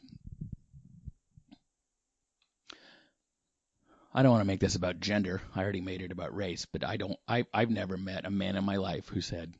I 4.12 4.22
don't 4.22 4.32
want 4.32 4.42
to 4.42 4.46
make 4.46 4.60
this 4.60 4.74
about 4.74 4.98
gender. 4.98 5.40
I 5.54 5.62
already 5.62 5.80
made 5.80 6.02
it 6.02 6.10
about 6.10 6.34
race, 6.34 6.66
but 6.66 6.84
I 6.84 6.96
don't. 6.96 7.16
I 7.28 7.44
I've 7.54 7.70
never 7.70 7.96
met 7.96 8.26
a 8.26 8.30
man 8.30 8.56
in 8.56 8.64
my 8.64 8.76
life 8.76 9.08
who 9.08 9.20
said, 9.20 9.54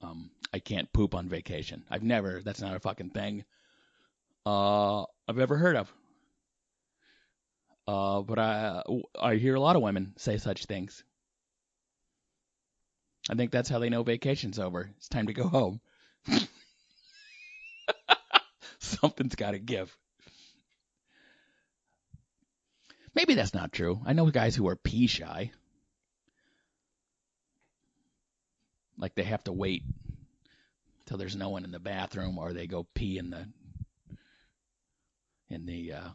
um, 0.00 0.30
"I 0.52 0.58
can't 0.58 0.92
poop 0.92 1.14
on 1.14 1.28
vacation." 1.28 1.84
I've 1.88 2.02
never. 2.02 2.42
That's 2.42 2.60
not 2.60 2.74
a 2.74 2.80
fucking 2.80 3.10
thing. 3.10 3.44
Uh, 4.44 5.02
I've 5.28 5.38
ever 5.38 5.56
heard 5.56 5.76
of. 5.76 5.92
Uh, 7.92 8.22
but 8.22 8.38
I 8.38 8.82
I 9.20 9.34
hear 9.34 9.54
a 9.54 9.60
lot 9.60 9.76
of 9.76 9.82
women 9.82 10.14
say 10.16 10.38
such 10.38 10.64
things. 10.64 11.04
I 13.28 13.34
think 13.34 13.50
that's 13.50 13.68
how 13.68 13.80
they 13.80 13.90
know 13.90 14.02
vacation's 14.02 14.58
over. 14.58 14.88
It's 14.96 15.08
time 15.08 15.26
to 15.26 15.34
go 15.34 15.46
home. 15.46 15.82
Something's 18.78 19.34
got 19.34 19.50
to 19.50 19.58
give. 19.58 19.94
Maybe 23.14 23.34
that's 23.34 23.52
not 23.52 23.72
true. 23.72 24.00
I 24.06 24.14
know 24.14 24.30
guys 24.30 24.56
who 24.56 24.68
are 24.68 24.76
pee 24.76 25.06
shy. 25.06 25.52
Like 28.96 29.14
they 29.14 29.24
have 29.24 29.44
to 29.44 29.52
wait 29.52 29.82
till 31.04 31.18
there's 31.18 31.36
no 31.36 31.50
one 31.50 31.64
in 31.64 31.72
the 31.72 31.78
bathroom 31.78 32.38
or 32.38 32.54
they 32.54 32.66
go 32.66 32.86
pee 32.94 33.18
in 33.18 33.28
the 33.28 33.46
in 35.50 35.66
the 35.66 35.92
uh 35.92 36.08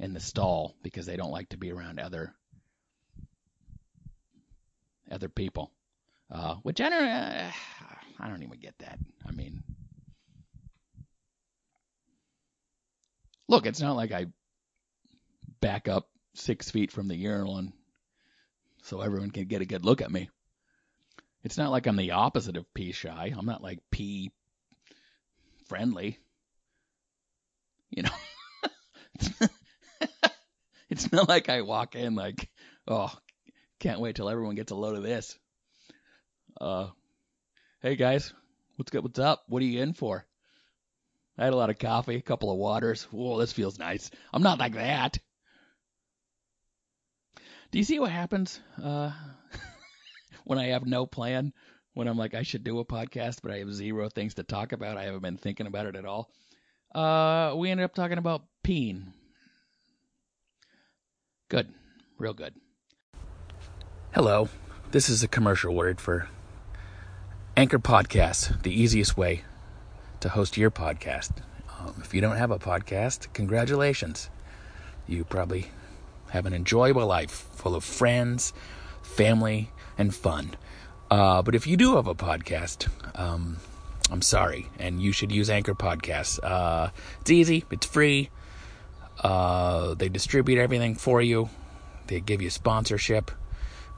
in 0.00 0.14
the 0.14 0.20
stall 0.20 0.74
because 0.82 1.06
they 1.06 1.16
don't 1.16 1.30
like 1.30 1.50
to 1.50 1.58
be 1.58 1.70
around 1.70 2.00
other 2.00 2.34
other 5.10 5.28
people. 5.28 5.70
Uh 6.30 6.54
which 6.56 6.80
I 6.80 6.88
don't 6.88 7.04
uh, 7.04 7.50
I 8.18 8.28
don't 8.28 8.42
even 8.42 8.58
get 8.58 8.76
that. 8.78 8.98
I 9.26 9.30
mean 9.30 9.62
Look, 13.46 13.66
it's 13.66 13.80
not 13.80 13.96
like 13.96 14.12
I 14.12 14.26
back 15.60 15.88
up 15.88 16.08
six 16.34 16.70
feet 16.70 16.92
from 16.92 17.08
the 17.08 17.16
urinal 17.16 17.58
and 17.58 17.72
so 18.82 19.00
everyone 19.00 19.30
can 19.30 19.46
get 19.46 19.60
a 19.60 19.66
good 19.66 19.84
look 19.84 20.00
at 20.00 20.10
me. 20.10 20.30
It's 21.42 21.58
not 21.58 21.70
like 21.70 21.86
I'm 21.86 21.96
the 21.96 22.12
opposite 22.12 22.56
of 22.56 22.72
pee 22.74 22.92
shy. 22.92 23.34
I'm 23.36 23.46
not 23.46 23.62
like 23.62 23.80
pee 23.90 24.32
friendly. 25.66 26.18
You 27.90 28.04
know, 28.04 29.48
it's 30.90 31.12
not 31.12 31.28
like 31.28 31.48
I 31.48 31.62
walk 31.62 31.94
in 31.94 32.14
like, 32.14 32.48
oh, 32.86 33.12
can't 33.78 34.00
wait 34.00 34.16
till 34.16 34.28
everyone 34.28 34.56
gets 34.56 34.72
a 34.72 34.76
load 34.76 34.96
of 34.96 35.02
this. 35.02 35.38
Uh, 36.60 36.88
hey 37.80 37.96
guys, 37.96 38.32
what's 38.76 38.90
good? 38.90 39.02
What's 39.02 39.18
up? 39.18 39.42
What 39.48 39.62
are 39.62 39.66
you 39.66 39.82
in 39.82 39.94
for? 39.94 40.26
I 41.38 41.44
had 41.44 41.52
a 41.54 41.56
lot 41.56 41.70
of 41.70 41.78
coffee, 41.78 42.16
a 42.16 42.22
couple 42.22 42.50
of 42.52 42.58
waters. 42.58 43.04
Whoa, 43.04 43.38
this 43.38 43.52
feels 43.52 43.78
nice. 43.78 44.10
I'm 44.32 44.42
not 44.42 44.58
like 44.58 44.74
that. 44.74 45.18
Do 47.70 47.78
you 47.78 47.84
see 47.84 47.98
what 47.98 48.10
happens 48.10 48.60
uh, 48.82 49.12
when 50.44 50.58
I 50.58 50.66
have 50.66 50.84
no 50.84 51.06
plan? 51.06 51.52
When 51.94 52.08
I'm 52.08 52.18
like, 52.18 52.34
I 52.34 52.42
should 52.42 52.62
do 52.62 52.78
a 52.78 52.84
podcast, 52.84 53.38
but 53.42 53.50
I 53.50 53.58
have 53.58 53.72
zero 53.72 54.08
things 54.08 54.34
to 54.34 54.42
talk 54.42 54.72
about. 54.72 54.96
I 54.96 55.04
haven't 55.04 55.22
been 55.22 55.38
thinking 55.38 55.66
about 55.66 55.86
it 55.86 55.96
at 55.96 56.04
all. 56.04 56.30
Uh, 56.94 57.54
we 57.56 57.70
ended 57.70 57.84
up 57.84 57.94
talking 57.94 58.18
about 58.18 58.42
peeing. 58.64 59.12
Good. 61.50 61.74
Real 62.16 62.32
good. 62.32 62.54
Hello. 64.14 64.48
This 64.92 65.08
is 65.08 65.24
a 65.24 65.28
commercial 65.28 65.74
word 65.74 66.00
for 66.00 66.28
Anchor 67.56 67.80
Podcast, 67.80 68.62
the 68.62 68.72
easiest 68.72 69.16
way 69.16 69.42
to 70.20 70.28
host 70.28 70.56
your 70.56 70.70
podcast. 70.70 71.32
Um, 71.76 71.96
if 72.04 72.14
you 72.14 72.20
don't 72.20 72.36
have 72.36 72.52
a 72.52 72.58
podcast, 72.60 73.32
congratulations. 73.32 74.30
You 75.08 75.24
probably 75.24 75.72
have 76.30 76.46
an 76.46 76.54
enjoyable 76.54 77.08
life 77.08 77.32
full 77.32 77.74
of 77.74 77.82
friends, 77.82 78.52
family, 79.02 79.72
and 79.98 80.14
fun. 80.14 80.52
Uh, 81.10 81.42
but 81.42 81.56
if 81.56 81.66
you 81.66 81.76
do 81.76 81.96
have 81.96 82.06
a 82.06 82.14
podcast, 82.14 82.88
um, 83.18 83.56
I'm 84.08 84.22
sorry, 84.22 84.68
and 84.78 85.02
you 85.02 85.10
should 85.10 85.32
use 85.32 85.50
Anchor 85.50 85.74
Podcasts. 85.74 86.38
Uh, 86.44 86.90
it's 87.22 87.30
easy, 87.32 87.64
it's 87.72 87.86
free. 87.86 88.30
Uh, 89.22 89.94
they 89.94 90.08
distribute 90.08 90.58
everything 90.58 90.94
for 90.94 91.20
you. 91.20 91.48
They 92.06 92.20
give 92.20 92.42
you 92.42 92.50
sponsorship, 92.50 93.30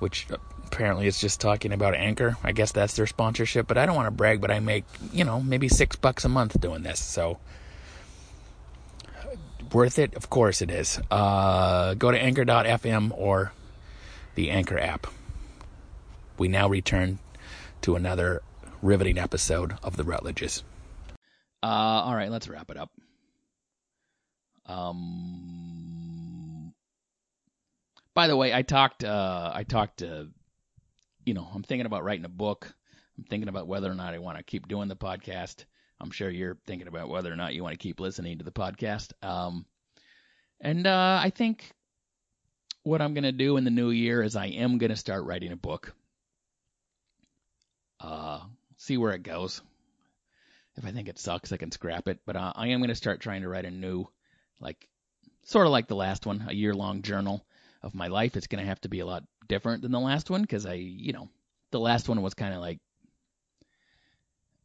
which 0.01 0.27
apparently 0.67 1.07
is 1.07 1.21
just 1.21 1.41
talking 1.41 1.73
about 1.73 1.95
Anchor. 1.95 2.37
I 2.43 2.53
guess 2.53 2.73
that's 2.73 2.97
their 2.97 3.07
sponsorship, 3.07 3.67
but 3.67 3.79
I 3.79 3.87
don't 3.87 3.97
want 3.97 4.07
to 4.07 4.11
brag, 4.11 4.41
but 4.41 4.51
I 4.51 4.61
make, 4.61 4.85
you 5.13 5.25
know, 5.25 5.41
maybe 5.41 5.69
six 5.69 5.97
bucks 5.97 6.25
a 6.25 6.29
month 6.29 6.61
doing 6.61 6.83
this. 6.83 7.03
So 7.03 7.39
worth 9.73 9.99
it? 9.99 10.15
Of 10.15 10.31
course 10.31 10.63
it 10.63 10.71
is. 10.71 11.01
Uh, 11.11 11.95
go 11.95 12.11
to 12.11 12.19
anchor.fm 12.19 13.13
or 13.17 13.53
the 14.35 14.51
Anchor 14.51 14.79
app. 14.79 15.07
We 16.39 16.49
now 16.49 16.69
return 16.69 17.19
to 17.83 17.97
another 17.97 18.43
riveting 18.81 19.19
episode 19.19 19.77
of 19.83 19.97
the 19.97 20.05
Rutledges. 20.05 20.65
Uh, 21.63 21.67
all 21.67 22.15
right, 22.15 22.31
let's 22.31 22.49
wrap 22.49 22.71
it 22.71 22.77
up. 22.77 22.91
Um, 24.67 26.23
by 28.15 28.27
the 28.27 28.37
way, 28.37 28.53
I 28.55 28.63
talked. 28.63 29.05
Uh, 29.05 29.51
I 29.55 29.65
talked. 29.65 30.03
You 30.03 31.35
know, 31.35 31.49
I'm 31.55 31.63
thinking 31.63 31.87
about 31.87 32.05
writing 32.05 32.25
a 32.25 32.31
book. 32.31 32.75
I'm 33.17 33.25
thinking 33.25 33.49
about 33.49 33.67
whether 33.69 33.91
or 33.91 33.95
not 33.95 34.15
I 34.15 34.19
want 34.19 34.39
to 34.39 34.45
keep 34.45 34.69
doing 34.69 34.89
the 34.89 34.97
podcast. 34.97 35.65
I'm 36.01 36.11
sure 36.11 36.29
you're 36.29 36.59
thinking 36.67 36.89
about 36.89 37.09
whether 37.09 37.33
or 37.33 37.37
not 37.37 37.55
you 37.55 37.63
want 37.63 37.75
to 37.75 37.79
keep 37.83 38.01
listening 38.01 38.39
to 38.39 38.45
the 38.45 38.51
podcast. 38.51 39.13
Um, 39.23 39.67
and 40.61 40.87
uh, 40.87 41.21
I 41.23 41.31
think 41.31 41.73
what 42.83 43.01
I'm 43.01 43.15
going 43.15 43.25
to 43.25 43.33
do 43.33 43.57
in 43.57 43.65
the 43.65 43.71
new 43.71 43.91
year 43.91 44.23
is 44.23 44.35
I 44.35 44.47
am 44.47 44.79
going 44.79 44.91
to 44.91 44.97
start 44.97 45.25
writing 45.25 45.53
a 45.53 45.57
book. 45.57 45.95
Uh, 48.01 48.41
see 48.79 48.97
where 48.97 49.13
it 49.13 49.23
goes. 49.23 49.63
If 50.77 50.85
I 50.85 50.91
think 50.91 51.09
it 51.09 51.19
sucks, 51.19 51.53
I 51.53 51.57
can 51.57 51.71
scrap 51.71 52.09
it. 52.09 52.21
But 52.27 52.35
uh, 52.37 52.53
I 52.57 52.69
am 52.69 52.81
going 52.81 52.89
to 52.89 52.97
start 52.97 53.21
trying 53.21 53.43
to 53.43 53.49
write 53.49 53.67
a 53.67 53.71
new, 53.71 54.09
like, 54.63 54.89
sort 55.45 55.67
of 55.67 55.73
like 55.73 55.89
the 55.89 55.97
last 55.97 56.25
one, 56.25 56.47
a 56.49 56.55
year 56.55 56.75
long 56.75 57.03
journal 57.03 57.45
of 57.83 57.95
my 57.95 58.09
life. 58.09 58.37
It's 58.37 58.47
going 58.47 58.63
to 58.63 58.69
have 58.69 58.81
to 58.83 58.89
be 58.89 59.01
a 59.01 59.07
lot 59.07 59.25
different 59.49 59.83
than 59.83 59.93
the 59.93 60.01
last 60.01 60.31
one 60.31 60.43
because 60.43 60.67
I, 60.67 60.75
you 60.75 61.13
know, 61.13 61.29
the 61.71 61.81
last 61.81 62.09
one 62.09 62.23
was 62.23 62.35
kind 62.35 62.55
of 62.55 62.61
like, 62.61 62.79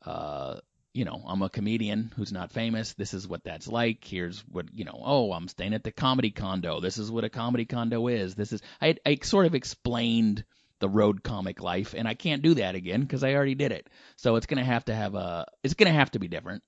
uh, 0.06 0.60
you 0.94 1.06
know, 1.06 1.22
I'm 1.28 1.42
a 1.42 1.50
comedian 1.50 2.12
who's 2.16 2.32
not 2.32 2.52
famous. 2.52 2.94
This 2.94 3.14
is 3.14 3.28
what 3.28 3.44
that's 3.44 3.68
like. 3.68 4.04
Here's 4.04 4.40
what, 4.52 4.74
you 4.74 4.86
know, 4.86 5.00
oh, 5.04 5.32
I'm 5.32 5.48
staying 5.48 5.74
at 5.74 5.84
the 5.84 5.92
comedy 5.92 6.32
condo. 6.32 6.80
This 6.80 6.98
is 6.98 7.12
what 7.12 7.24
a 7.24 7.30
comedy 7.30 7.66
condo 7.66 8.08
is. 8.08 8.36
This 8.36 8.52
is, 8.52 8.62
I, 8.82 8.96
I 9.06 9.18
sort 9.22 9.46
of 9.46 9.54
explained 9.54 10.44
the 10.80 10.90
road 10.90 11.24
comic 11.24 11.62
life, 11.62 11.94
and 11.96 12.08
I 12.08 12.14
can't 12.14 12.42
do 12.42 12.56
that 12.56 12.76
again 12.76 13.02
because 13.02 13.24
I 13.24 13.34
already 13.34 13.56
did 13.56 13.72
it. 13.72 13.90
So 14.16 14.36
it's 14.36 14.46
gonna 14.46 14.64
have 14.64 14.86
to 14.86 14.96
have 14.96 15.16
a, 15.16 15.46
it's 15.64 15.74
gonna 15.74 15.92
have 15.94 16.12
to 16.12 16.20
be 16.20 16.28
different. 16.28 16.64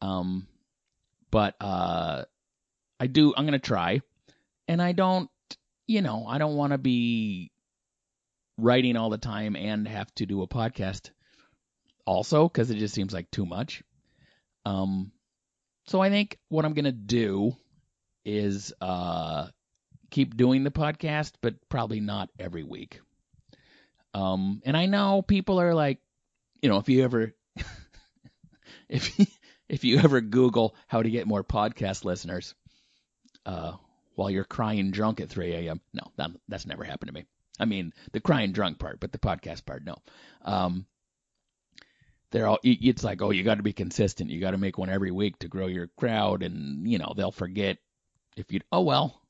Um, 0.00 0.46
but 1.30 1.54
uh, 1.60 2.24
I 3.00 3.06
do, 3.06 3.32
I'm 3.36 3.44
gonna 3.44 3.58
try, 3.58 4.00
and 4.66 4.82
I 4.82 4.92
don't, 4.92 5.30
you 5.86 6.02
know, 6.02 6.26
I 6.26 6.38
don't 6.38 6.56
want 6.56 6.72
to 6.72 6.78
be 6.78 7.52
writing 8.56 8.96
all 8.96 9.10
the 9.10 9.18
time 9.18 9.56
and 9.56 9.86
have 9.86 10.12
to 10.16 10.26
do 10.26 10.42
a 10.42 10.48
podcast 10.48 11.10
also 12.04 12.48
because 12.48 12.70
it 12.70 12.78
just 12.78 12.94
seems 12.94 13.12
like 13.12 13.30
too 13.30 13.46
much. 13.46 13.82
Um, 14.66 15.12
so 15.86 16.00
I 16.00 16.10
think 16.10 16.38
what 16.48 16.64
I'm 16.64 16.74
gonna 16.74 16.92
do 16.92 17.56
is 18.24 18.72
uh, 18.80 19.46
keep 20.10 20.36
doing 20.36 20.64
the 20.64 20.70
podcast, 20.70 21.32
but 21.40 21.54
probably 21.68 22.00
not 22.00 22.28
every 22.38 22.64
week. 22.64 23.00
Um, 24.14 24.60
and 24.64 24.76
I 24.76 24.86
know 24.86 25.22
people 25.22 25.60
are 25.60 25.74
like, 25.74 25.98
you 26.60 26.68
know, 26.68 26.78
if 26.78 26.88
you 26.88 27.04
ever, 27.04 27.34
if 28.88 29.38
if 29.68 29.84
you 29.84 29.98
ever 29.98 30.20
Google 30.20 30.74
how 30.86 31.02
to 31.02 31.10
get 31.10 31.26
more 31.26 31.44
podcast 31.44 32.04
listeners, 32.04 32.54
uh, 33.48 33.72
while 34.14 34.30
you're 34.30 34.44
crying 34.44 34.90
drunk 34.90 35.20
at 35.20 35.30
3 35.30 35.54
a.m. 35.54 35.80
No, 35.94 36.02
that, 36.16 36.30
that's 36.48 36.66
never 36.66 36.84
happened 36.84 37.08
to 37.08 37.14
me. 37.14 37.24
I 37.58 37.64
mean, 37.64 37.92
the 38.12 38.20
crying 38.20 38.52
drunk 38.52 38.78
part, 38.78 39.00
but 39.00 39.10
the 39.10 39.18
podcast 39.18 39.64
part, 39.64 39.84
no. 39.84 39.96
Um, 40.42 40.86
they're 42.30 42.46
all 42.46 42.58
it's 42.62 43.02
like 43.02 43.22
oh 43.22 43.30
you 43.30 43.42
got 43.42 43.54
to 43.54 43.62
be 43.62 43.72
consistent 43.72 44.28
you 44.28 44.38
got 44.38 44.50
to 44.50 44.58
make 44.58 44.76
one 44.76 44.90
every 44.90 45.10
week 45.10 45.38
to 45.38 45.48
grow 45.48 45.66
your 45.66 45.86
crowd 45.96 46.42
and 46.42 46.86
you 46.86 46.98
know 46.98 47.14
they'll 47.16 47.32
forget 47.32 47.78
if 48.36 48.52
you 48.52 48.60
oh 48.70 48.82
well 48.82 49.22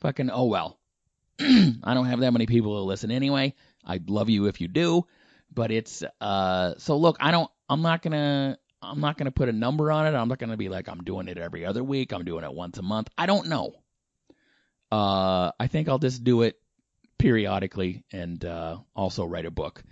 fucking 0.00 0.30
oh 0.30 0.46
well 0.46 0.78
i 1.40 1.92
don't 1.92 2.06
have 2.06 2.20
that 2.20 2.32
many 2.32 2.46
people 2.46 2.76
to 2.76 2.84
listen 2.84 3.10
anyway 3.10 3.52
i'd 3.84 4.08
love 4.08 4.30
you 4.30 4.46
if 4.46 4.62
you 4.62 4.68
do 4.68 5.04
but 5.52 5.70
it's 5.70 6.02
uh 6.22 6.72
so 6.78 6.96
look 6.96 7.18
i 7.20 7.30
don't 7.30 7.50
i'm 7.68 7.82
not 7.82 8.00
gonna 8.00 8.56
i'm 8.82 9.00
not 9.00 9.16
gonna 9.16 9.30
put 9.30 9.48
a 9.48 9.52
number 9.52 9.90
on 9.90 10.06
it 10.06 10.16
i'm 10.16 10.28
not 10.28 10.38
gonna 10.38 10.56
be 10.56 10.68
like 10.68 10.88
i'm 10.88 11.02
doing 11.02 11.28
it 11.28 11.38
every 11.38 11.64
other 11.64 11.82
week 11.82 12.12
i'm 12.12 12.24
doing 12.24 12.44
it 12.44 12.52
once 12.52 12.78
a 12.78 12.82
month 12.82 13.08
i 13.18 13.26
don't 13.26 13.48
know 13.48 13.72
uh 14.92 15.50
i 15.58 15.66
think 15.66 15.88
i'll 15.88 15.98
just 15.98 16.24
do 16.24 16.42
it 16.42 16.56
periodically 17.18 18.04
and 18.12 18.44
uh 18.44 18.78
also 18.94 19.24
write 19.24 19.44
a 19.44 19.50
book 19.50 19.82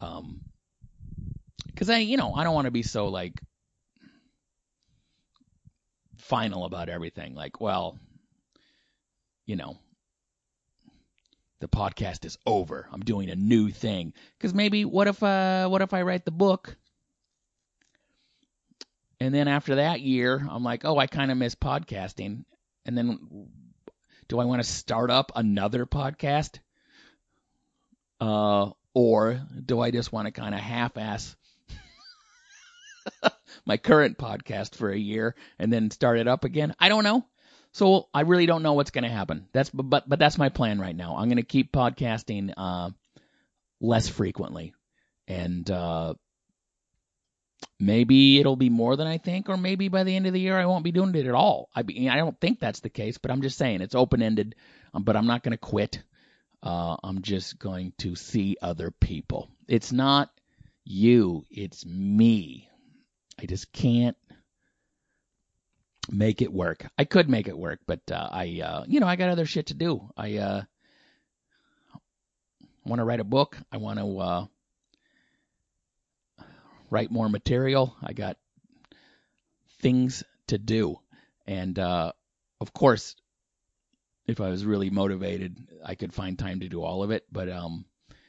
um 0.00 0.40
because 1.80 1.88
I, 1.88 1.98
you 1.98 2.18
know, 2.18 2.34
I 2.34 2.44
don't 2.44 2.54
want 2.54 2.66
to 2.66 2.70
be 2.70 2.82
so 2.82 3.08
like 3.08 3.40
final 6.18 6.66
about 6.66 6.90
everything. 6.90 7.34
Like, 7.34 7.58
well, 7.58 7.98
you 9.46 9.56
know, 9.56 9.78
the 11.60 11.68
podcast 11.68 12.26
is 12.26 12.36
over. 12.44 12.86
I'm 12.92 13.00
doing 13.00 13.30
a 13.30 13.34
new 13.34 13.70
thing. 13.70 14.12
Because 14.36 14.52
maybe 14.52 14.84
what 14.84 15.08
if 15.08 15.22
uh 15.22 15.68
what 15.68 15.80
if 15.80 15.94
I 15.94 16.02
write 16.02 16.26
the 16.26 16.30
book 16.30 16.76
and 19.20 19.34
then 19.34 19.48
after 19.48 19.76
that 19.76 20.00
year 20.00 20.46
I'm 20.48 20.64
like, 20.64 20.84
oh, 20.84 20.98
I 20.98 21.06
kind 21.06 21.30
of 21.30 21.36
miss 21.38 21.54
podcasting, 21.54 22.44
and 22.84 22.96
then 22.96 23.48
do 24.28 24.38
I 24.38 24.44
want 24.44 24.62
to 24.62 24.68
start 24.68 25.10
up 25.10 25.32
another 25.34 25.86
podcast? 25.86 26.58
Uh, 28.20 28.70
or 28.92 29.40
do 29.64 29.80
I 29.80 29.90
just 29.90 30.12
want 30.12 30.26
to 30.26 30.32
kind 30.32 30.54
of 30.54 30.60
half-ass 30.60 31.36
my 33.66 33.76
current 33.76 34.18
podcast 34.18 34.74
for 34.74 34.90
a 34.90 34.98
year 34.98 35.34
and 35.58 35.72
then 35.72 35.90
start 35.90 36.18
it 36.18 36.28
up 36.28 36.44
again. 36.44 36.74
I 36.78 36.88
don't 36.88 37.04
know. 37.04 37.24
So 37.72 38.08
I 38.12 38.22
really 38.22 38.46
don't 38.46 38.62
know 38.62 38.72
what's 38.72 38.90
going 38.90 39.04
to 39.04 39.10
happen. 39.10 39.46
That's 39.52 39.70
but 39.70 40.08
but 40.08 40.18
that's 40.18 40.38
my 40.38 40.48
plan 40.48 40.80
right 40.80 40.96
now. 40.96 41.16
I'm 41.16 41.28
going 41.28 41.36
to 41.36 41.42
keep 41.42 41.72
podcasting 41.72 42.52
uh, 42.56 42.90
less 43.80 44.08
frequently, 44.08 44.74
and 45.28 45.70
uh, 45.70 46.14
maybe 47.80 48.38
it'll 48.38 48.56
be 48.56 48.68
more 48.68 48.96
than 48.96 49.06
I 49.06 49.18
think, 49.18 49.48
or 49.48 49.56
maybe 49.56 49.88
by 49.88 50.04
the 50.04 50.14
end 50.14 50.26
of 50.26 50.32
the 50.32 50.40
year 50.40 50.58
I 50.58 50.66
won't 50.66 50.84
be 50.84 50.92
doing 50.92 51.14
it 51.14 51.26
at 51.26 51.34
all. 51.34 51.70
I 51.74 51.82
be, 51.82 52.08
I 52.08 52.16
don't 52.16 52.38
think 52.38 52.60
that's 52.60 52.80
the 52.80 52.90
case, 52.90 53.18
but 53.18 53.30
I'm 53.30 53.42
just 53.42 53.58
saying 53.58 53.80
it's 53.80 53.94
open 53.94 54.22
ended. 54.22 54.54
Um, 54.92 55.02
but 55.04 55.16
I'm 55.16 55.26
not 55.26 55.42
going 55.42 55.52
to 55.52 55.58
quit. 55.58 56.02
Uh, 56.62 56.96
I'm 57.02 57.22
just 57.22 57.58
going 57.58 57.92
to 57.98 58.14
see 58.16 58.56
other 58.60 58.90
people. 58.90 59.48
It's 59.66 59.92
not 59.92 60.30
you, 60.84 61.44
it's 61.50 61.86
me. 61.86 62.68
I 63.38 63.46
just 63.46 63.72
can't 63.72 64.16
make 66.10 66.42
it 66.42 66.52
work. 66.52 66.86
I 66.98 67.04
could 67.04 67.30
make 67.30 67.48
it 67.48 67.56
work, 67.56 67.80
but 67.86 68.00
uh, 68.10 68.28
I, 68.30 68.60
uh, 68.62 68.84
you 68.86 69.00
know, 69.00 69.06
I 69.06 69.16
got 69.16 69.30
other 69.30 69.46
shit 69.46 69.66
to 69.66 69.74
do. 69.74 70.10
I 70.16 70.36
uh, 70.36 70.62
want 72.84 73.00
to 73.00 73.04
write 73.04 73.20
a 73.20 73.24
book. 73.24 73.56
I 73.72 73.78
want 73.78 73.98
to 73.98 74.18
uh, 74.18 74.46
write 76.90 77.10
more 77.10 77.28
material. 77.28 77.96
I 78.02 78.12
got 78.12 78.36
things 79.80 80.22
to 80.48 80.58
do, 80.58 80.98
and 81.46 81.78
uh, 81.78 82.12
of 82.60 82.72
course, 82.72 83.16
if 84.26 84.40
I 84.40 84.50
was 84.50 84.64
really 84.64 84.90
motivated, 84.90 85.56
I 85.84 85.94
could 85.94 86.12
find 86.12 86.38
time 86.38 86.60
to 86.60 86.68
do 86.68 86.82
all 86.82 87.02
of 87.02 87.10
it. 87.10 87.24
But 87.32 87.48
um, 87.48 87.84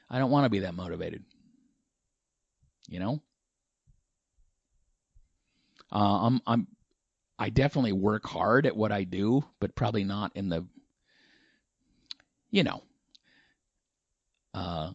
I 0.10 0.20
don't 0.20 0.32
want 0.32 0.46
to 0.46 0.50
be 0.50 0.60
that 0.60 0.76
motivated. 0.76 1.24
You 2.88 3.00
know. 3.00 3.22
Uh, 5.92 6.28
I'm 6.28 6.42
I'm 6.48 6.68
I 7.38 7.50
definitely 7.50 7.92
work 7.92 8.26
hard 8.26 8.66
at 8.66 8.76
what 8.76 8.92
I 8.92 9.04
do, 9.04 9.44
but 9.60 9.76
probably 9.76 10.04
not 10.04 10.32
in 10.36 10.48
the 10.48 10.66
you 12.50 12.64
know. 12.64 12.84
Uh, 14.54 14.92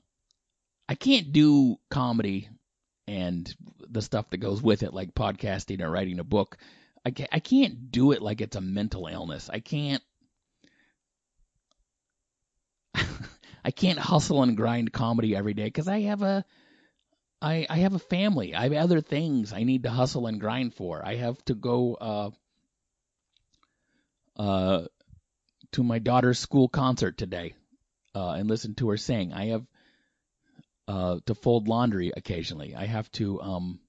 I 0.89 0.95
can't 0.95 1.33
do 1.33 1.79
comedy 1.91 2.49
and 3.09 3.55
the 3.89 4.03
stuff 4.03 4.31
that 4.31 4.39
goes 4.39 4.63
with 4.63 4.83
it, 4.83 4.93
like 4.93 5.15
podcasting 5.15 5.81
or 5.81 5.91
writing 5.91 6.19
a 6.19 6.25
book. 6.25 6.57
I 7.05 7.11
can't, 7.11 7.31
I 7.33 7.39
can't 7.39 7.91
do 7.91 8.13
it 8.13 8.23
like 8.23 8.41
it's 8.41 8.57
a 8.57 8.61
mental 8.61 9.07
illness. 9.07 9.49
I 9.53 9.61
can't. 9.61 10.03
I 13.65 13.71
can't 13.71 13.99
hustle 13.99 14.43
and 14.43 14.57
grind 14.57 14.93
comedy 14.93 15.37
every 15.37 15.55
day 15.55 15.65
because 15.65 15.89
I 15.89 16.01
have 16.03 16.23
a 16.23 16.45
I 17.41 17.67
I 17.69 17.79
have 17.79 17.95
a 17.95 17.99
family. 17.99 18.55
I 18.55 18.65
have 18.65 18.73
other 18.73 19.01
things 19.01 19.53
I 19.53 19.63
need 19.63 19.85
to 19.85 19.91
hustle 19.91 20.27
and 20.27 20.41
grind 20.41 20.75
for. 20.75 21.05
I 21.05 21.17
have 21.17 21.43
to 21.47 21.55
go 21.55 21.95
uh 21.95 22.31
uh 24.37 24.87
to 25.73 25.83
my 25.83 25.99
daughter's 25.99 26.39
school 26.39 26.69
concert 26.69 27.19
today 27.19 27.55
uh 28.15 28.31
and 28.31 28.49
listen 28.49 28.75
to 28.77 28.89
her 28.91 28.97
sing. 28.97 29.33
I 29.33 29.47
have 29.47 29.67
uh 30.89 31.19
to 31.27 31.35
fold 31.35 31.69
laundry 31.69 32.13
occasionally. 32.17 32.75
I 32.75 32.87
have 32.87 33.11
to 33.13 33.41
um 33.41 33.81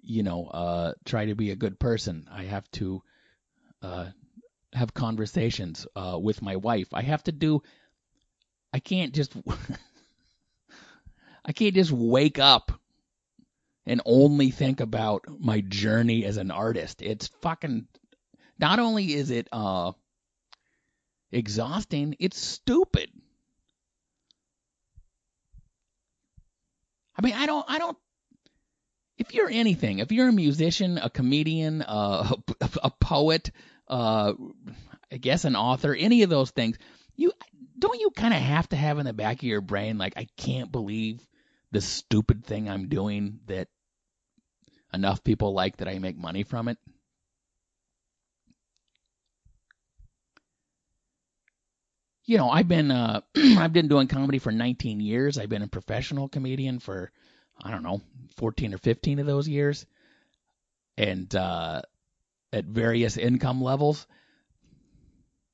you 0.00 0.22
know 0.22 0.46
uh 0.46 0.92
try 1.04 1.26
to 1.26 1.34
be 1.34 1.50
a 1.50 1.56
good 1.56 1.78
person. 1.78 2.28
I 2.30 2.44
have 2.44 2.70
to 2.72 3.02
uh 3.82 4.06
have 4.72 4.94
conversations 4.94 5.86
uh 5.96 6.18
with 6.20 6.42
my 6.42 6.56
wife. 6.56 6.88
I 6.92 7.02
have 7.02 7.22
to 7.24 7.32
do 7.32 7.62
I 8.72 8.80
can't 8.80 9.14
just 9.14 9.34
I 11.44 11.52
can't 11.52 11.74
just 11.74 11.92
wake 11.92 12.38
up 12.38 12.72
and 13.86 14.02
only 14.04 14.50
think 14.50 14.80
about 14.80 15.24
my 15.40 15.62
journey 15.62 16.24
as 16.24 16.36
an 16.36 16.50
artist. 16.50 17.00
It's 17.00 17.28
fucking 17.40 17.86
not 18.58 18.78
only 18.78 19.14
is 19.14 19.30
it 19.30 19.48
uh 19.52 19.92
exhausting, 21.32 22.16
it's 22.18 22.38
stupid. 22.38 23.10
I 27.18 27.22
mean, 27.22 27.34
I 27.34 27.46
don't 27.46 27.64
I 27.68 27.78
don't 27.78 27.96
if 29.18 29.34
you're 29.34 29.50
anything, 29.50 29.98
if 29.98 30.12
you're 30.12 30.28
a 30.28 30.32
musician, 30.32 30.98
a 30.98 31.10
comedian, 31.10 31.82
uh, 31.82 32.32
a, 32.60 32.70
a 32.84 32.90
poet, 32.90 33.50
uh, 33.88 34.32
I 35.10 35.16
guess 35.16 35.44
an 35.44 35.56
author, 35.56 35.92
any 35.94 36.22
of 36.22 36.30
those 36.30 36.50
things, 36.50 36.78
you 37.16 37.32
don't 37.78 38.00
you 38.00 38.10
kind 38.10 38.32
of 38.32 38.40
have 38.40 38.68
to 38.68 38.76
have 38.76 38.98
in 38.98 39.06
the 39.06 39.12
back 39.12 39.38
of 39.38 39.42
your 39.42 39.60
brain 39.60 39.98
like 39.98 40.14
I 40.16 40.28
can't 40.36 40.70
believe 40.70 41.20
the 41.72 41.80
stupid 41.80 42.44
thing 42.44 42.68
I'm 42.68 42.88
doing 42.88 43.40
that 43.46 43.68
enough 44.94 45.22
people 45.22 45.52
like 45.52 45.78
that 45.78 45.88
I 45.88 45.98
make 45.98 46.16
money 46.16 46.44
from 46.44 46.68
it. 46.68 46.78
You 52.28 52.36
know, 52.36 52.50
I've 52.50 52.68
been 52.68 52.90
uh 52.90 53.22
I've 53.36 53.72
been 53.72 53.88
doing 53.88 54.06
comedy 54.06 54.38
for 54.38 54.52
19 54.52 55.00
years. 55.00 55.38
I've 55.38 55.48
been 55.48 55.62
a 55.62 55.66
professional 55.66 56.28
comedian 56.28 56.78
for 56.78 57.10
I 57.58 57.70
don't 57.70 57.82
know, 57.82 58.02
14 58.36 58.74
or 58.74 58.78
15 58.78 59.18
of 59.18 59.24
those 59.26 59.48
years. 59.48 59.86
And 60.98 61.34
uh 61.34 61.80
at 62.52 62.66
various 62.66 63.16
income 63.16 63.62
levels. 63.62 64.06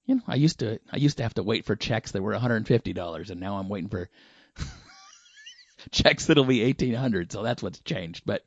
You 0.06 0.16
know, 0.16 0.22
I 0.26 0.34
used 0.34 0.58
to 0.58 0.80
I 0.92 0.96
used 0.96 1.18
to 1.18 1.22
have 1.22 1.34
to 1.34 1.44
wait 1.44 1.64
for 1.64 1.76
checks 1.76 2.10
that 2.10 2.22
were 2.22 2.34
$150 2.34 3.30
and 3.30 3.40
now 3.40 3.56
I'm 3.56 3.68
waiting 3.68 3.88
for 3.88 4.10
checks 5.92 6.26
that'll 6.26 6.42
be 6.42 6.64
1800 6.64 7.30
so 7.30 7.44
that's 7.44 7.62
what's 7.62 7.80
changed 7.82 8.24
but 8.26 8.42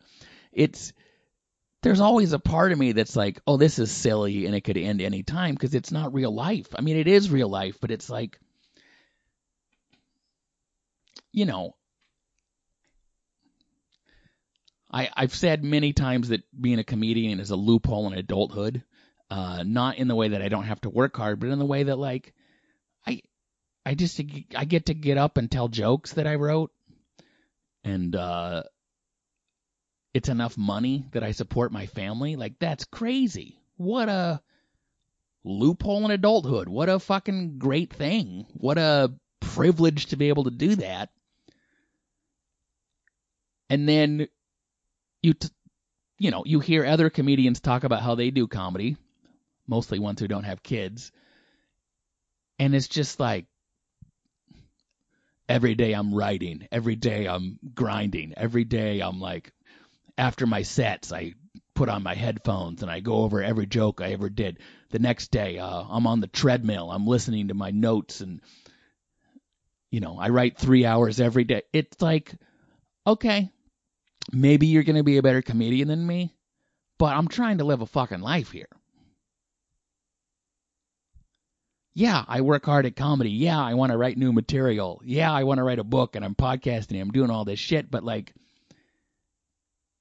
it's 0.52 0.92
there's 1.84 2.00
always 2.00 2.34
a 2.34 2.40
part 2.40 2.72
of 2.72 2.80
me 2.80 2.92
that's 2.92 3.16
like 3.16 3.40
oh 3.48 3.58
this 3.58 3.80
is 3.80 3.92
silly 3.92 4.46
and 4.46 4.56
it 4.56 4.62
could 4.62 4.78
end 4.78 5.02
any 5.02 5.24
time 5.24 5.54
because 5.54 5.76
it's 5.76 5.92
not 5.92 6.14
real 6.14 6.34
life 6.34 6.68
i 6.76 6.82
mean 6.82 6.98
it 6.98 7.08
is 7.08 7.30
real 7.30 7.50
life 7.50 7.78
but 7.80 7.92
it's 7.92 8.10
like 8.10 8.40
you 11.32 11.46
know 11.46 11.76
I, 14.92 15.10
I've 15.16 15.36
said 15.36 15.64
many 15.64 15.94
times 15.94 16.30
that 16.30 16.44
being 16.60 16.80
a 16.80 16.84
comedian 16.84 17.40
is 17.40 17.52
a 17.52 17.56
loophole 17.56 18.08
in 18.08 18.18
adulthood. 18.18 18.84
Uh, 19.30 19.64
not 19.66 19.98
in 19.98 20.08
the 20.08 20.16
way 20.16 20.30
that 20.30 20.42
I 20.42 20.48
don't 20.48 20.64
have 20.64 20.80
to 20.82 20.90
work 20.90 21.18
hard, 21.18 21.42
but 21.42 21.50
in 21.50 21.60
the 21.60 21.66
way 21.66 21.84
that 21.84 21.98
like 21.98 22.34
I, 23.06 23.22
I 23.86 23.94
just 23.94 24.22
I 24.56 24.64
get 24.64 24.86
to 24.86 24.94
get 24.94 25.18
up 25.18 25.36
and 25.36 25.52
tell 25.52 25.68
jokes 25.68 26.14
that 26.14 26.28
I 26.28 26.36
wrote, 26.36 26.72
and 27.84 28.16
uh, 28.16 28.64
it's 30.18 30.30
enough 30.30 30.58
money 30.58 31.06
that 31.12 31.24
I 31.24 31.32
support 31.32 31.72
my 31.72 31.86
family. 31.86 32.36
Like 32.36 32.58
that's 32.58 32.86
crazy. 32.86 33.60
What 33.76 34.10
a 34.10 34.42
loophole 35.44 36.06
in 36.06 36.12
adulthood. 36.12 36.68
What 36.68 36.90
a 36.90 36.98
fucking 36.98 37.60
great 37.60 37.94
thing. 37.94 38.48
What 38.54 38.80
a 38.80 39.14
privilege 39.40 40.08
to 40.08 40.16
be 40.16 40.30
able 40.30 40.46
to 40.46 40.50
do 40.52 40.76
that. 40.78 41.10
And 43.70 43.88
then 43.88 44.28
you 45.22 45.36
t- 45.36 45.50
you 46.18 46.32
know, 46.32 46.42
you 46.48 46.62
hear 46.62 46.84
other 46.84 47.12
comedians 47.12 47.60
talk 47.60 47.84
about 47.84 48.02
how 48.02 48.16
they 48.16 48.32
do 48.32 48.48
comedy, 48.48 48.98
mostly 49.68 50.00
ones 50.00 50.20
who 50.20 50.28
don't 50.28 50.46
have 50.46 50.64
kids. 50.64 51.12
And 52.58 52.74
it's 52.74 52.88
just 52.88 53.20
like 53.20 53.46
every 55.48 55.76
day 55.76 55.94
I'm 55.94 56.12
writing, 56.12 56.68
every 56.72 56.96
day 56.96 57.28
I'm 57.28 57.60
grinding, 57.76 58.34
every 58.36 58.64
day 58.64 59.00
I'm 59.02 59.20
like, 59.20 59.54
after 60.18 60.46
my 60.46 60.64
sets, 60.64 61.12
I 61.12 61.34
put 61.74 61.90
on 61.90 62.04
my 62.04 62.16
headphones 62.16 62.82
and 62.82 62.90
I 62.90 63.00
go 63.00 63.18
over 63.18 63.44
every 63.44 63.68
joke 63.68 64.02
I 64.02 64.14
ever 64.14 64.30
did. 64.30 64.60
The 64.90 65.00
next 65.00 65.32
day, 65.32 65.60
uh, 65.60 65.84
I'm 65.90 66.08
on 66.08 66.22
the 66.22 66.28
treadmill, 66.28 66.92
I'm 66.92 67.06
listening 67.06 67.50
to 67.50 67.54
my 67.54 67.72
notes, 67.72 68.22
and 68.22 68.42
you 69.92 70.00
know, 70.00 70.18
I 70.20 70.30
write 70.30 70.58
three 70.58 70.86
hours 70.86 71.20
every 71.20 71.44
day. 71.44 71.64
It's 71.72 72.02
like, 72.02 72.34
okay, 73.06 73.52
maybe 74.32 74.68
you're 74.68 74.84
going 74.84 74.98
to 74.98 75.04
be 75.04 75.18
a 75.18 75.24
better 75.24 75.42
comedian 75.42 75.88
than 75.88 76.06
me, 76.06 76.36
but 76.98 77.16
I'm 77.16 77.28
trying 77.28 77.60
to 77.60 77.66
live 77.66 77.82
a 77.82 77.86
fucking 77.86 78.22
life 78.22 78.52
here. 78.52 78.70
yeah, 81.98 82.24
I 82.28 82.42
work 82.42 82.64
hard 82.64 82.86
at 82.86 82.96
comedy. 82.96 83.32
Yeah, 83.32 83.60
I 83.60 83.74
want 83.74 83.92
to 83.92 83.98
write 83.98 84.20
new 84.20 84.32
material. 84.32 85.02
Yeah, 85.04 85.34
I 85.34 85.46
want 85.46 85.58
to 85.58 85.64
write 85.64 85.80
a 85.80 85.84
book 85.84 86.16
and 86.16 86.24
I'm 86.24 86.36
podcasting. 86.36 87.02
I'm 87.02 87.10
doing 87.10 87.32
all 87.32 87.44
this 87.44 87.58
shit, 87.58 87.90
but 87.90 88.04
like, 88.04 88.36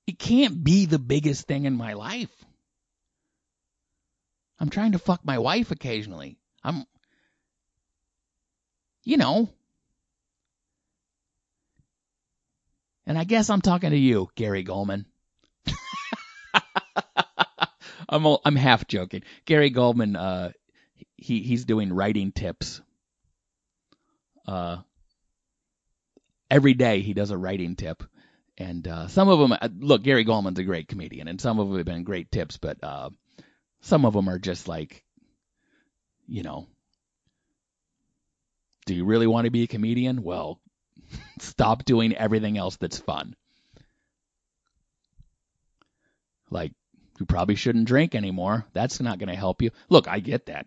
it 0.06 0.18
can't 0.18 0.62
be 0.62 0.86
the 0.86 0.98
biggest 0.98 1.46
thing 1.46 1.64
in 1.64 1.74
my 1.76 1.94
life. 1.94 2.30
I'm 4.58 4.70
trying 4.70 4.92
to 4.92 4.98
fuck 4.98 5.24
my 5.24 5.38
wife 5.38 5.70
occasionally. 5.70 6.38
I'm, 6.64 6.84
you 9.04 9.16
know. 9.16 9.50
And 13.06 13.18
I 13.18 13.24
guess 13.24 13.50
I'm 13.50 13.60
talking 13.60 13.90
to 13.90 13.96
you, 13.96 14.28
Gary 14.34 14.64
Gulman. 14.64 15.04
I'm 18.08 18.26
I'm 18.44 18.56
half 18.56 18.86
joking. 18.86 19.22
Gary 19.44 19.70
Gulman, 19.70 20.16
uh, 20.16 20.50
he 21.16 21.42
he's 21.42 21.64
doing 21.64 21.92
writing 21.92 22.32
tips. 22.32 22.80
Uh, 24.46 24.78
every 26.50 26.74
day 26.74 27.00
he 27.00 27.14
does 27.14 27.30
a 27.30 27.38
writing 27.38 27.76
tip, 27.76 28.02
and 28.58 28.86
uh, 28.88 29.08
some 29.08 29.28
of 29.28 29.38
them 29.38 29.52
uh, 29.52 29.68
look. 29.78 30.02
Gary 30.02 30.24
Gulman's 30.24 30.58
a 30.58 30.64
great 30.64 30.88
comedian, 30.88 31.28
and 31.28 31.40
some 31.40 31.58
of 31.58 31.68
them 31.68 31.76
have 31.76 31.86
been 31.86 32.04
great 32.04 32.30
tips, 32.30 32.56
but 32.56 32.82
uh, 32.82 33.10
some 33.80 34.04
of 34.04 34.14
them 34.14 34.28
are 34.28 34.38
just 34.38 34.68
like, 34.68 35.04
you 36.26 36.42
know, 36.42 36.66
do 38.86 38.94
you 38.94 39.04
really 39.04 39.26
want 39.26 39.44
to 39.44 39.50
be 39.50 39.64
a 39.64 39.68
comedian? 39.68 40.22
Well, 40.22 40.60
stop 41.40 41.84
doing 41.84 42.14
everything 42.14 42.56
else 42.56 42.76
that's 42.76 42.98
fun. 42.98 43.36
Like, 46.50 46.72
you 47.18 47.26
probably 47.26 47.56
shouldn't 47.56 47.88
drink 47.88 48.14
anymore. 48.14 48.64
That's 48.72 49.00
not 49.00 49.18
going 49.18 49.28
to 49.28 49.34
help 49.34 49.62
you. 49.62 49.70
Look, 49.88 50.08
I 50.08 50.20
get 50.20 50.46
that. 50.46 50.66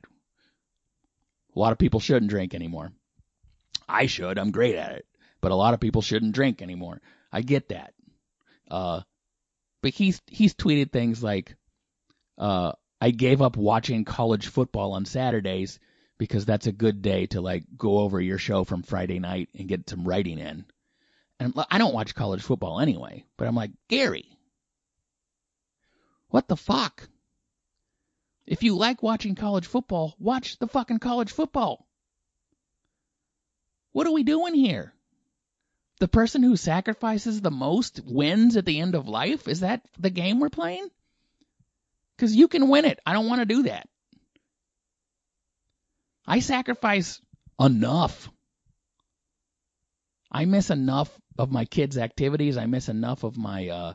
A 1.56 1.60
lot 1.60 1.71
of 1.71 1.78
people 1.78 1.99
shouldn't 1.99 2.30
drink 2.30 2.54
anymore. 2.54 2.91
I 3.88 4.06
should. 4.06 4.38
I'm 4.38 4.52
great 4.52 4.75
at 4.75 4.91
it. 4.91 5.06
But 5.41 5.52
a 5.52 5.56
lot 5.56 5.73
of 5.73 5.80
people 5.80 6.02
shouldn't 6.02 6.36
drink 6.36 6.62
anymore. 6.62 7.02
I 7.32 7.42
get 7.42 7.70
that. 7.70 7.94
Uh, 8.70 9.02
but 9.82 9.92
he's 9.92 10.22
he's 10.28 10.54
tweeted 10.54 10.92
things 10.92 11.24
like, 11.24 11.56
uh, 12.38 12.73
I 13.02 13.12
gave 13.12 13.42
up 13.42 13.58
watching 13.58 14.06
college 14.06 14.48
football 14.48 14.94
on 14.94 15.06
Saturdays 15.06 15.80
because 16.17 16.46
that's 16.46 16.67
a 16.67 16.71
good 16.71 17.02
day 17.02 17.27
to 17.27 17.42
like 17.42 17.63
go 17.77 18.00
over 18.00 18.19
your 18.19 18.38
show 18.38 18.63
from 18.63 18.84
Friday 18.84 19.19
night 19.19 19.50
and 19.58 19.69
get 19.69 19.90
some 19.90 20.04
writing 20.04 20.38
in. 20.38 20.65
And 21.40 21.54
I 21.71 21.77
don't 21.77 21.94
watch 21.94 22.13
college 22.13 22.42
football 22.42 22.82
anyway, 22.82 23.23
but 23.38 23.48
I'm 23.48 23.56
like, 23.56 23.71
Gary, 23.88 24.25
what 26.27 26.50
the 26.50 26.58
fuck? 26.58 27.08
If 28.46 28.63
you 28.63 28.75
like 28.75 29.02
watching 29.02 29.36
college 29.36 29.65
football, 29.65 30.15
watch 30.19 30.60
the 30.60 30.67
fucking 30.67 31.00
college 31.00 31.32
football. 31.32 31.88
What 33.94 34.06
are 34.06 34.12
we 34.12 34.23
doing 34.23 34.54
here? 34.54 34.94
The 36.00 36.08
person 36.08 36.43
who 36.43 36.56
sacrifices 36.56 37.41
the 37.41 37.52
most 37.52 38.00
wins 38.06 38.56
at 38.56 38.65
the 38.65 38.79
end 38.79 38.95
of 38.95 39.08
life? 39.08 39.47
Is 39.47 39.62
that 39.62 39.81
the 39.97 40.10
game 40.10 40.39
we're 40.39 40.50
playing? 40.50 40.87
Because 42.15 42.35
you 42.35 42.47
can 42.47 42.69
win 42.69 42.85
it. 42.85 43.00
I 43.06 43.13
don't 43.13 43.27
want 43.27 43.41
to 43.41 43.45
do 43.45 43.63
that. 43.63 43.87
I 46.25 46.39
sacrifice 46.39 47.21
enough. 47.60 48.29
I 50.31 50.45
miss 50.45 50.69
enough 50.69 51.10
of 51.37 51.52
my 51.52 51.65
kids' 51.65 51.97
activities. 51.97 52.58
I 52.58 52.65
miss 52.65 52.87
enough 52.87 53.23
of 53.23 53.35
my 53.35 53.69
uh, 53.69 53.93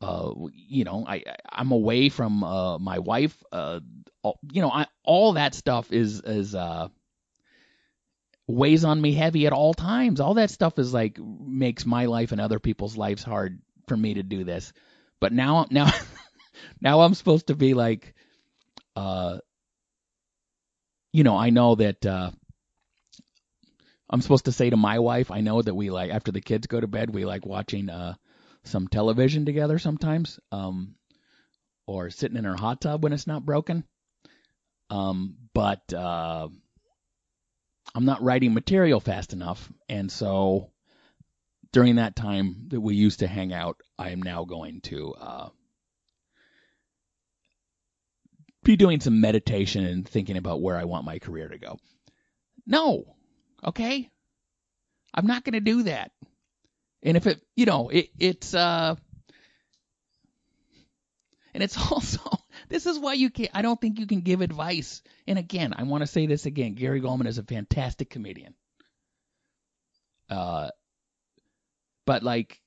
uh, 0.00 0.32
you 0.52 0.84
know, 0.84 1.04
I 1.06 1.24
I'm 1.48 1.72
away 1.72 2.08
from 2.08 2.44
uh, 2.44 2.78
my 2.78 2.98
wife. 2.98 3.42
Uh, 3.50 3.80
all, 4.22 4.38
you 4.52 4.60
know, 4.60 4.70
I, 4.70 4.86
all 5.02 5.32
that 5.32 5.54
stuff 5.54 5.92
is 5.92 6.20
is 6.20 6.54
uh, 6.54 6.88
weighs 8.46 8.84
on 8.84 9.00
me 9.00 9.12
heavy 9.12 9.46
at 9.46 9.52
all 9.52 9.74
times. 9.74 10.20
All 10.20 10.34
that 10.34 10.50
stuff 10.50 10.78
is 10.78 10.92
like 10.92 11.18
makes 11.18 11.86
my 11.86 12.06
life 12.06 12.32
and 12.32 12.40
other 12.40 12.58
people's 12.58 12.96
lives 12.96 13.22
hard 13.22 13.60
for 13.88 13.96
me 13.96 14.14
to 14.14 14.22
do 14.22 14.44
this. 14.44 14.72
But 15.20 15.32
now 15.32 15.66
now 15.70 15.90
now 16.80 17.00
I'm 17.00 17.14
supposed 17.14 17.48
to 17.48 17.54
be 17.54 17.74
like 17.74 18.14
uh 18.96 19.38
you 21.12 21.22
know, 21.24 21.36
I 21.36 21.50
know 21.50 21.74
that 21.76 22.04
uh 22.04 22.30
I'm 24.10 24.20
supposed 24.20 24.44
to 24.44 24.52
say 24.52 24.68
to 24.70 24.76
my 24.76 24.98
wife, 24.98 25.30
I 25.30 25.40
know 25.40 25.62
that 25.62 25.74
we 25.74 25.90
like 25.90 26.10
after 26.10 26.30
the 26.30 26.40
kids 26.40 26.66
go 26.66 26.80
to 26.80 26.86
bed, 26.86 27.14
we 27.14 27.24
like 27.24 27.46
watching 27.46 27.88
uh 27.88 28.14
some 28.64 28.88
television 28.88 29.46
together 29.46 29.78
sometimes. 29.78 30.38
Um 30.52 30.96
or 31.86 32.10
sitting 32.10 32.38
in 32.38 32.46
our 32.46 32.56
hot 32.56 32.80
tub 32.80 33.02
when 33.02 33.12
it's 33.12 33.26
not 33.26 33.46
broken. 33.46 33.84
Um 34.90 35.36
but 35.54 35.92
uh 35.94 36.48
I'm 37.94 38.04
not 38.04 38.22
writing 38.22 38.54
material 38.54 39.00
fast 39.00 39.32
enough, 39.32 39.70
and 39.88 40.10
so 40.10 40.70
during 41.72 41.96
that 41.96 42.16
time 42.16 42.66
that 42.68 42.80
we 42.80 42.94
used 42.94 43.20
to 43.20 43.26
hang 43.26 43.52
out, 43.52 43.80
I 43.98 44.10
am 44.10 44.22
now 44.22 44.44
going 44.44 44.80
to 44.82 45.14
uh, 45.14 45.48
be 48.64 48.76
doing 48.76 49.00
some 49.00 49.20
meditation 49.20 49.84
and 49.84 50.08
thinking 50.08 50.36
about 50.36 50.62
where 50.62 50.76
I 50.76 50.84
want 50.84 51.04
my 51.04 51.18
career 51.18 51.48
to 51.48 51.58
go. 51.58 51.78
No, 52.66 53.14
okay, 53.62 54.08
I'm 55.12 55.26
not 55.26 55.44
going 55.44 55.54
to 55.54 55.60
do 55.60 55.84
that. 55.84 56.10
And 57.02 57.16
if 57.16 57.26
it, 57.26 57.40
you 57.54 57.66
know, 57.66 57.90
it, 57.90 58.08
it's 58.18 58.54
uh, 58.54 58.96
and 61.52 61.62
it's 61.62 61.76
also 61.92 62.20
this 62.74 62.86
is 62.86 62.98
why 62.98 63.12
you 63.12 63.30
can't. 63.30 63.52
I 63.54 63.62
don't 63.62 63.80
think 63.80 64.00
you 64.00 64.06
can 64.08 64.22
give 64.22 64.40
advice. 64.40 65.00
And 65.28 65.38
again, 65.38 65.74
I 65.76 65.84
want 65.84 66.02
to 66.02 66.08
say 66.08 66.26
this 66.26 66.44
again. 66.44 66.74
Gary 66.74 67.00
Gulman 67.00 67.28
is 67.28 67.38
a 67.38 67.44
fantastic 67.44 68.10
comedian. 68.10 68.54
Uh, 70.28 70.70
but 72.04 72.24
like, 72.24 72.60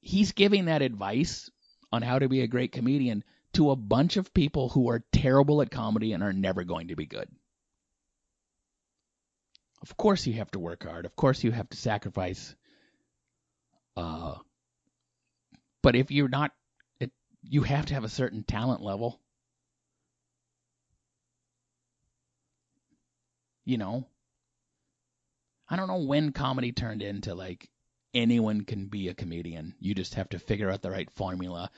he's 0.00 0.30
giving 0.30 0.66
that 0.66 0.82
advice 0.82 1.50
on 1.90 2.02
how 2.02 2.20
to 2.20 2.28
be 2.28 2.42
a 2.42 2.46
great 2.46 2.70
comedian 2.70 3.24
to 3.54 3.72
a 3.72 3.76
bunch 3.76 4.16
of 4.16 4.32
people 4.32 4.68
who 4.68 4.88
are 4.90 5.02
terrible 5.10 5.60
at 5.60 5.72
comedy 5.72 6.12
and 6.12 6.22
are 6.22 6.32
never 6.32 6.62
going 6.62 6.88
to 6.88 6.96
be 6.96 7.06
good. 7.06 7.28
Of 9.82 9.96
course, 9.96 10.28
you 10.28 10.34
have 10.34 10.52
to 10.52 10.60
work 10.60 10.84
hard. 10.84 11.06
Of 11.06 11.16
course, 11.16 11.42
you 11.42 11.50
have 11.50 11.68
to 11.70 11.76
sacrifice. 11.76 12.54
Uh, 13.96 14.36
but 15.82 15.96
if 15.96 16.12
you're 16.12 16.28
not 16.28 16.52
you 17.42 17.62
have 17.62 17.86
to 17.86 17.94
have 17.94 18.04
a 18.04 18.08
certain 18.08 18.42
talent 18.42 18.80
level. 18.82 19.20
You 23.64 23.78
know, 23.78 24.06
I 25.68 25.76
don't 25.76 25.88
know 25.88 26.04
when 26.04 26.32
comedy 26.32 26.72
turned 26.72 27.02
into 27.02 27.34
like 27.34 27.68
anyone 28.14 28.64
can 28.64 28.86
be 28.86 29.08
a 29.08 29.14
comedian. 29.14 29.74
You 29.78 29.94
just 29.94 30.14
have 30.14 30.28
to 30.30 30.38
figure 30.38 30.70
out 30.70 30.82
the 30.82 30.90
right 30.90 31.10
formula 31.12 31.70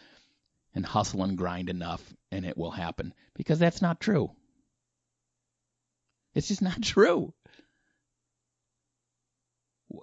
and 0.74 0.84
hustle 0.84 1.22
and 1.22 1.38
grind 1.38 1.70
enough 1.70 2.02
and 2.30 2.44
it 2.44 2.56
will 2.56 2.70
happen. 2.70 3.14
Because 3.34 3.58
that's 3.58 3.82
not 3.82 4.00
true. 4.00 4.30
It's 6.34 6.48
just 6.48 6.62
not 6.62 6.82
true. 6.82 7.32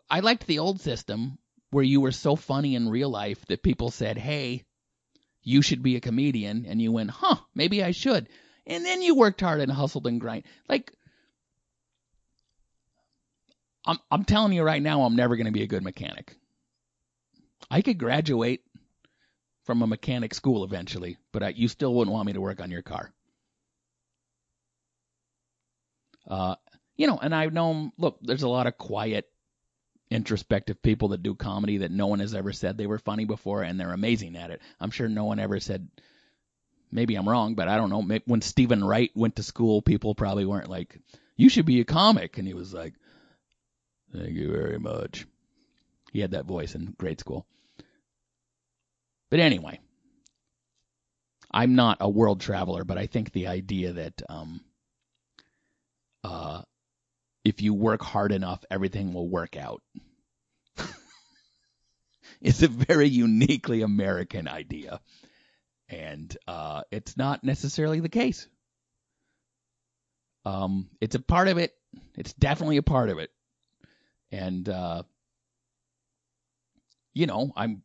I 0.10 0.22
liked 0.22 0.48
the 0.48 0.60
old 0.60 0.80
system 0.80 1.38
where 1.72 1.84
you 1.84 2.02
were 2.02 2.12
so 2.12 2.36
funny 2.36 2.76
in 2.76 2.90
real 2.90 3.10
life 3.10 3.46
that 3.48 3.64
people 3.64 3.92
said, 3.92 4.18
hey, 4.18 4.64
you 5.44 5.62
should 5.62 5.82
be 5.82 5.96
a 5.96 6.02
comedian, 6.02 6.66
and 6.68 6.82
you 6.82 6.92
went, 6.92 7.10
huh, 7.10 7.38
maybe 7.56 7.84
I 7.84 7.92
should. 7.92 8.30
And 8.68 8.86
then 8.86 9.02
you 9.02 9.16
worked 9.16 9.42
hard 9.42 9.60
and 9.60 9.72
hustled 9.72 10.06
and 10.08 10.22
grind. 10.22 10.44
Like, 10.70 10.94
I'm, 13.86 13.98
I'm 14.12 14.24
telling 14.24 14.54
you 14.54 14.64
right 14.64 14.82
now, 14.82 15.02
I'm 15.02 15.16
never 15.16 15.36
going 15.36 15.48
to 15.48 15.52
be 15.52 15.64
a 15.64 15.68
good 15.68 15.84
mechanic. 15.84 16.36
I 17.70 17.82
could 17.82 17.98
graduate 17.98 18.62
from 19.64 19.82
a 19.82 19.88
mechanic 19.88 20.34
school 20.34 20.64
eventually, 20.64 21.18
but 21.32 21.44
I, 21.44 21.50
you 21.50 21.68
still 21.68 21.94
wouldn't 21.94 22.14
want 22.14 22.28
me 22.28 22.34
to 22.34 22.42
work 22.42 22.62
on 22.62 22.72
your 22.72 22.82
car. 22.82 23.12
Uh, 26.28 26.56
you 26.96 27.08
know, 27.08 27.18
and 27.18 27.34
I 27.34 27.46
know, 27.48 27.92
look, 27.98 28.20
there's 28.22 28.44
a 28.44 28.50
lot 28.50 28.68
of 28.68 28.78
quiet 28.78 29.31
introspective 30.12 30.82
people 30.82 31.10
that 31.10 31.24
do 31.24 31.34
comedy 31.34 31.78
that 31.78 31.92
no 31.92 32.08
one 32.08 32.20
has 32.20 32.36
ever 32.36 32.52
said 32.54 32.78
they 32.78 32.88
were 32.88 33.00
funny 33.00 33.26
before, 33.26 33.64
and 33.64 33.80
they're 33.80 33.94
amazing 33.94 34.36
at 34.36 34.52
it. 34.52 34.62
I'm 34.80 34.92
sure 34.92 35.08
no 35.08 35.26
one 35.26 35.40
ever 35.40 35.60
said. 35.60 35.88
Maybe 36.92 37.16
I'm 37.16 37.28
wrong, 37.28 37.56
but 37.56 37.70
I 37.70 37.78
don't 37.78 37.90
know. 37.90 38.20
When 38.26 38.42
Steven 38.42 38.84
Wright 38.84 39.12
went 39.16 39.38
to 39.38 39.44
school, 39.44 39.82
people 39.82 40.14
probably 40.14 40.46
weren't 40.46 40.70
like, 40.70 41.00
"You 41.38 41.48
should 41.50 41.66
be 41.66 41.80
a 41.80 41.86
comic," 41.86 42.38
and 42.38 42.46
he 42.46 42.54
was 42.54 42.74
like, 42.74 42.94
"Thank 44.14 44.34
you 44.34 44.52
very 44.52 44.78
much." 44.78 45.26
He 46.12 46.20
had 46.20 46.32
that 46.32 46.46
voice 46.46 46.76
in 46.76 46.94
grade 46.98 47.22
school. 47.22 47.48
But 49.30 49.40
anyway, 49.40 49.80
I'm 51.50 51.76
not 51.76 51.98
a 52.02 52.10
world 52.10 52.42
traveler, 52.42 52.84
but 52.84 52.98
I 52.98 53.08
think 53.08 53.32
the 53.32 53.48
idea 53.48 53.94
that 53.94 54.22
um, 54.28 54.62
uh, 56.24 56.64
if 57.44 57.62
you 57.62 57.74
work 57.74 58.02
hard 58.02 58.32
enough, 58.32 58.64
everything 58.70 59.14
will 59.14 59.28
work 59.28 59.58
out. 59.58 59.82
it's 62.42 62.62
a 62.62 62.68
very 62.68 63.08
uniquely 63.08 63.82
American 63.82 64.48
idea. 64.48 65.00
And 65.90 66.36
uh, 66.48 66.84
it's 66.92 67.18
not 67.18 67.44
necessarily 67.44 68.00
the 68.00 68.10
case. 68.10 68.48
Um, 70.46 70.90
it's 71.00 71.16
a 71.16 71.20
part 71.20 71.48
of 71.48 71.58
it. 71.58 71.74
It's 72.18 72.34
definitely 72.34 72.78
a 72.78 72.84
part 72.84 73.10
of 73.10 73.20
it. 73.20 73.32
And, 74.32 74.68
uh, 74.70 75.04
you 77.14 77.28
know, 77.28 77.52
I'm, 77.56 77.84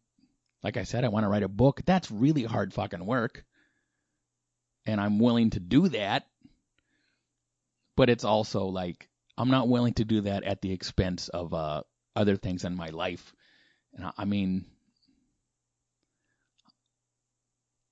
like 0.62 0.76
I 0.76 0.84
said, 0.84 1.04
I 1.04 1.08
want 1.08 1.24
to 1.24 1.28
write 1.28 1.42
a 1.42 1.48
book. 1.48 1.82
That's 1.84 2.10
really 2.10 2.44
hard 2.44 2.72
fucking 2.72 3.04
work. 3.04 3.44
And 4.86 5.00
I'm 5.00 5.18
willing 5.18 5.50
to 5.50 5.60
do 5.60 5.88
that. 5.88 6.26
But 7.96 8.10
it's 8.10 8.24
also 8.24 8.66
like, 8.66 9.08
I'm 9.38 9.50
not 9.50 9.68
willing 9.68 9.94
to 9.94 10.04
do 10.04 10.22
that 10.22 10.44
at 10.44 10.62
the 10.62 10.72
expense 10.72 11.28
of 11.28 11.52
uh, 11.52 11.82
other 12.14 12.36
things 12.36 12.64
in 12.64 12.74
my 12.74 12.88
life. 12.88 13.34
And 13.94 14.06
I, 14.06 14.12
I 14.18 14.24
mean, 14.24 14.64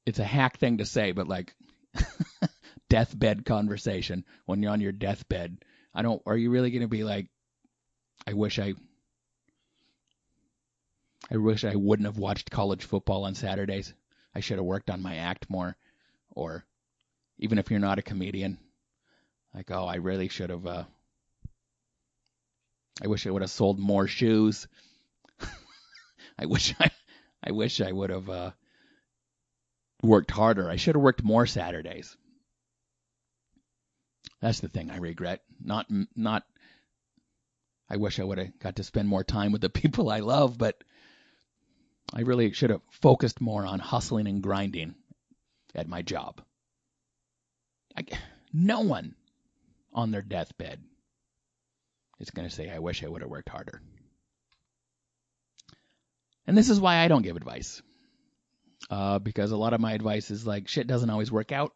it's 0.07 0.19
a 0.19 0.25
hack 0.25 0.59
thing 0.59 0.79
to 0.79 0.87
say, 0.87 1.13
but 1.13 1.29
like 1.29 1.55
deathbed 2.89 3.45
conversation 3.45 4.25
when 4.47 4.63
you're 4.63 4.73
on 4.73 4.81
your 4.81 4.93
deathbed. 4.93 5.59
I 5.95 6.03
don't. 6.03 6.23
Are 6.27 6.37
you 6.37 6.51
really 6.51 6.71
going 6.71 6.83
to 6.83 6.89
be 6.89 7.05
like? 7.05 7.29
I 8.27 8.33
wish 8.33 8.59
I. 8.59 8.75
I 11.31 11.37
wish 11.37 11.65
I 11.65 11.75
wouldn't 11.75 12.07
have 12.07 12.19
watched 12.19 12.51
college 12.51 12.85
football 12.85 13.25
on 13.25 13.35
Saturdays. 13.35 13.95
I 14.35 14.41
should 14.41 14.59
have 14.59 14.67
worked 14.67 14.91
on 14.91 15.03
my 15.03 15.17
act 15.17 15.49
more, 15.49 15.77
or 16.31 16.65
even 17.39 17.59
if 17.59 17.71
you're 17.71 17.81
not 17.81 17.99
a 17.99 18.03
comedian, 18.03 18.59
like 19.55 19.71
oh, 19.71 19.87
I 19.87 19.97
really 19.97 20.29
should 20.29 20.51
have. 20.51 20.67
Uh, 20.67 20.85
I 23.03 23.09
wish 23.09 23.27
I 23.27 23.31
would 23.31 23.43
have 23.43 23.51
sold 23.51 23.79
more 23.79 24.07
shoes. 24.07 24.69
I 26.39 26.47
wish 26.47 26.75
I, 26.79 26.91
I 27.43 27.51
wish 27.51 27.81
I 27.81 27.91
would 27.91 28.11
have 28.11 28.31
uh, 28.31 28.51
worked 30.03 30.31
harder. 30.31 30.71
I 30.71 30.77
should 30.77 30.95
have 30.95 31.03
worked 31.03 31.25
more 31.25 31.47
Saturdays. 31.47 32.17
That's 34.41 34.61
the 34.61 34.69
thing 34.69 34.91
I 34.91 34.99
regret. 34.99 35.43
Not 35.61 35.87
not. 36.15 36.45
I 37.89 37.97
wish 37.97 38.19
I 38.19 38.25
would 38.25 38.39
have 38.39 38.59
got 38.59 38.77
to 38.77 38.85
spend 38.85 39.09
more 39.09 39.25
time 39.25 39.53
with 39.53 39.61
the 39.61 39.71
people 39.83 40.11
I 40.11 40.21
love, 40.21 40.57
but 40.57 40.83
I 42.13 42.21
really 42.21 42.53
should 42.53 42.71
have 42.71 42.83
focused 42.91 43.41
more 43.41 43.67
on 43.67 43.81
hustling 43.81 44.29
and 44.29 44.43
grinding 44.43 44.95
at 45.75 45.89
my 45.89 46.03
job. 46.03 46.43
I, 47.97 48.05
no 48.53 48.81
one 48.81 49.15
on 49.93 50.11
their 50.11 50.23
deathbed 50.23 50.81
is 52.25 52.31
going 52.31 52.49
to 52.49 52.55
say, 52.55 52.71
I 52.71 52.79
wish 52.79 53.05
I 53.05 53.09
would 53.09 53.23
have 53.23 53.31
worked 53.31 53.49
harder. 53.49 53.81
And 56.47 56.57
this 56.59 56.71
is 56.71 56.81
why 56.81 56.97
I 56.99 57.09
don't 57.09 57.23
give 57.23 57.37
advice. 57.37 57.83
Uh, 58.91 59.19
because 59.19 59.51
a 59.51 59.57
lot 59.57 59.73
of 59.73 59.81
my 59.81 59.93
advice 59.93 60.31
is 60.31 60.47
like, 60.47 60.69
shit 60.69 60.87
doesn't 60.87 61.11
always 61.11 61.33
work 61.33 61.53
out. 61.53 61.73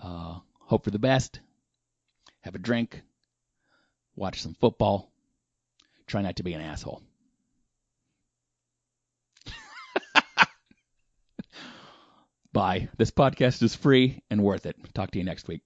Uh, 0.00 0.38
hope 0.60 0.84
for 0.84 0.90
the 0.90 0.98
best. 0.98 1.40
Have 2.42 2.54
a 2.54 2.58
drink. 2.58 3.02
Watch 4.16 4.42
some 4.42 4.54
football. 4.54 5.10
Try 6.06 6.22
not 6.22 6.36
to 6.36 6.42
be 6.42 6.52
an 6.52 6.60
asshole. 6.60 7.02
Bye. 12.52 12.90
This 12.96 13.10
podcast 13.10 13.62
is 13.62 13.74
free 13.74 14.22
and 14.30 14.42
worth 14.42 14.66
it. 14.66 14.76
Talk 14.94 15.10
to 15.12 15.18
you 15.18 15.24
next 15.24 15.48
week. 15.48 15.62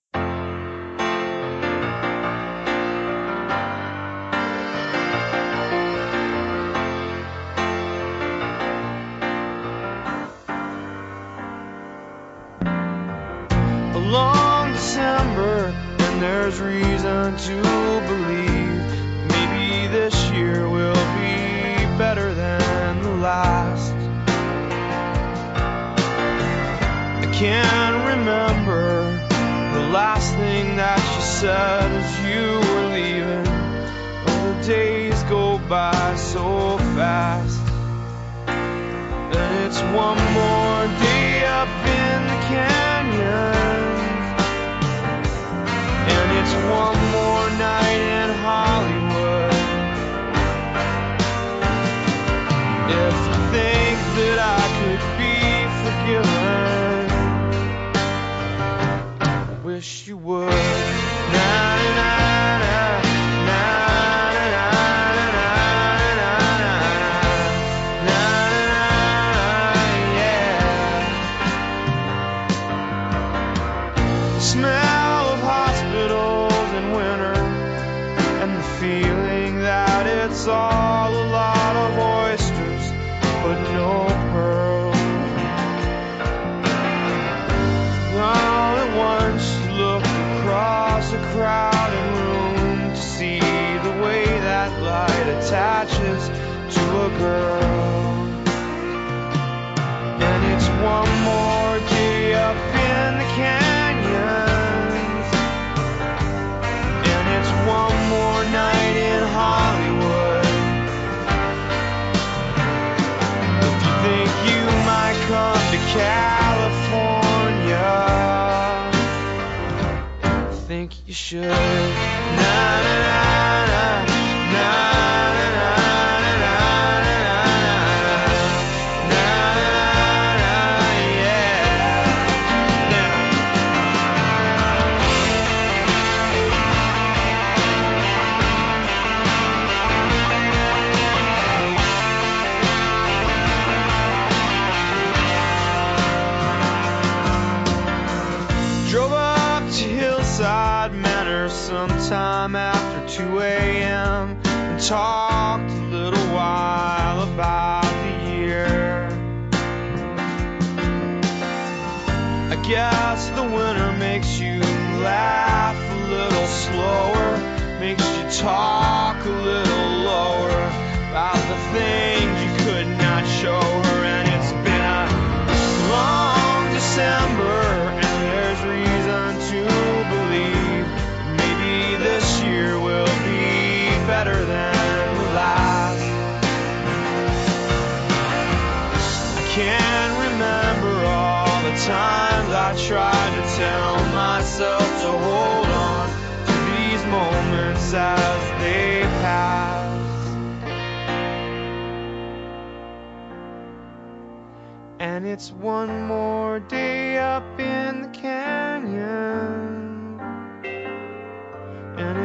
can 27.39 28.19
remember 28.19 29.13
the 29.73 29.89
last 29.91 30.35
thing 30.35 30.75
that 30.75 30.99
you 30.99 31.23
said 31.23 31.89
as 31.93 32.11
you 32.27 32.59
were 32.69 32.89
leaving. 32.91 33.45
But 34.25 34.61
the 34.61 34.67
days 34.67 35.23
go 35.25 35.59
by 35.69 36.17
so 36.17 36.79
fast, 36.97 37.61
and 38.49 39.67
it's 39.67 39.81
one 39.83 40.19
more. 40.35 40.58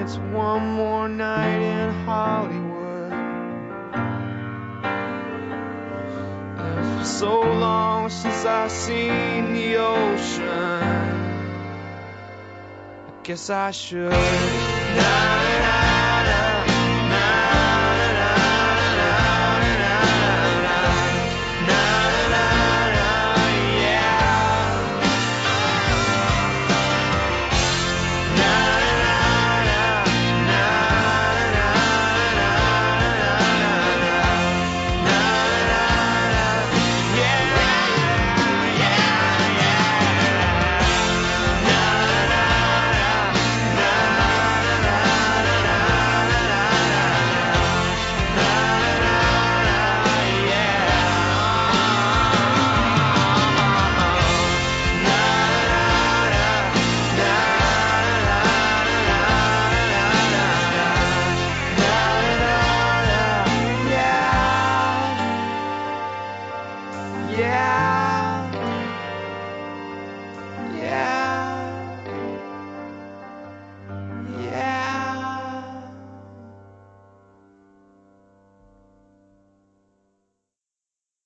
It's 0.03 0.17
one 0.17 0.67
more 0.73 1.07
night 1.07 1.61
in 1.61 1.89
Hollywood. 2.03 3.13
And 6.59 7.07
so 7.07 7.39
long 7.39 8.09
since 8.09 8.43
I've 8.43 8.69
seen 8.69 9.53
the 9.53 9.77
ocean, 9.77 10.83
I 13.07 13.23
guess 13.23 13.49
I 13.49 13.71
should. 13.71 14.11
Die. 14.11 15.52